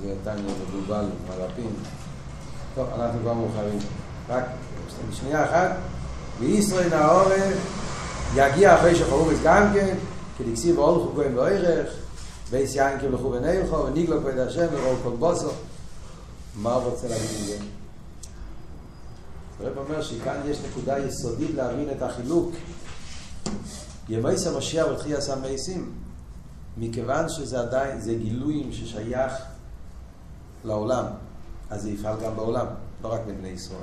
[0.03, 1.98] זה טניה מבולבל, מרפים.
[2.79, 3.79] טוב, אנחנו כבר מאוחרים.
[4.29, 4.45] רק
[5.13, 5.77] שנייה אחת.
[6.39, 7.35] וישראל נאורה
[8.35, 9.97] יגיע אחרי שחרומס גם כן,
[10.39, 11.93] כדקסיב אולכו כהן ואוירך,
[12.51, 15.51] בייס יין כבלכו ונלכו, וניגלו כבד השם, ורואו כל בוסו.
[16.55, 17.57] מה הוא רוצה להגיד עם זה?
[19.61, 22.53] הרב אומר שכאן יש נקודה יסודית להבין את החילוק.
[24.09, 25.93] ימייס המשיח ותחייס המייסים,
[26.77, 29.33] מכיוון שזה עדיין, זה גילויים ששייך
[30.65, 31.05] לעולם,
[31.71, 32.67] אז זה יפעל גם בעולם,
[33.03, 33.81] לא רק בבני ישראל.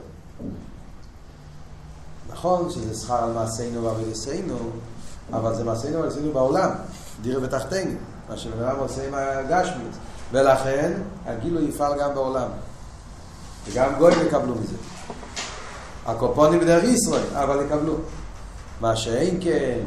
[2.29, 4.57] נכון שזה שכר על מעשינו ועבודתנו,
[5.33, 6.69] אבל זה מעשינו ועבודתנו בעולם,
[7.21, 7.91] דירה ותחתנו,
[8.29, 9.95] מה שבן עושה עם הגשמית,
[10.31, 10.93] ולכן
[11.25, 12.47] הגילוי יפעל גם בעולם,
[13.65, 14.75] וגם גויים יקבלו מזה.
[16.05, 17.95] הקופונים בדרך ישראל, אבל יקבלו.
[18.81, 19.79] מה שאין כן,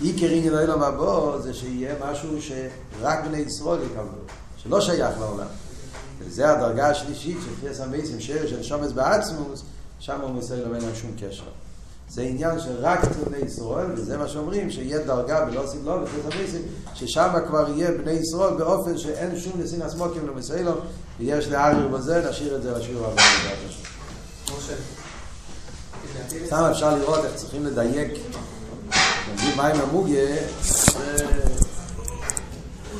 [0.00, 4.22] עיקר עניין העולם הבא זה שיהיה משהו שרק בני ישראל יקבלו,
[4.56, 5.46] שלא שייך לעולם.
[6.20, 9.62] וזה הדרגה השלישית של תחייה המייסים, שרש של שומץ בעצמוס,
[10.00, 11.44] שם הוא מסייל לא אין שום קשר.
[12.10, 16.22] זה עניין של רק בני ישראל, וזה מה שאומרים, שיהיה דרגה ולא עושים לו, ותחייה
[16.32, 16.62] המייסים,
[16.94, 20.72] ששם כבר יהיה בני ישראל באופן שאין שום נסין הסמוקים לא מסיילו,
[21.18, 23.22] ויש להעביר בזה, נשאיר את זה לשיעור הבא.
[26.46, 28.12] סתם אפשר לראות איך צריכים לדייק.
[29.34, 30.36] נגיד מים המוגיה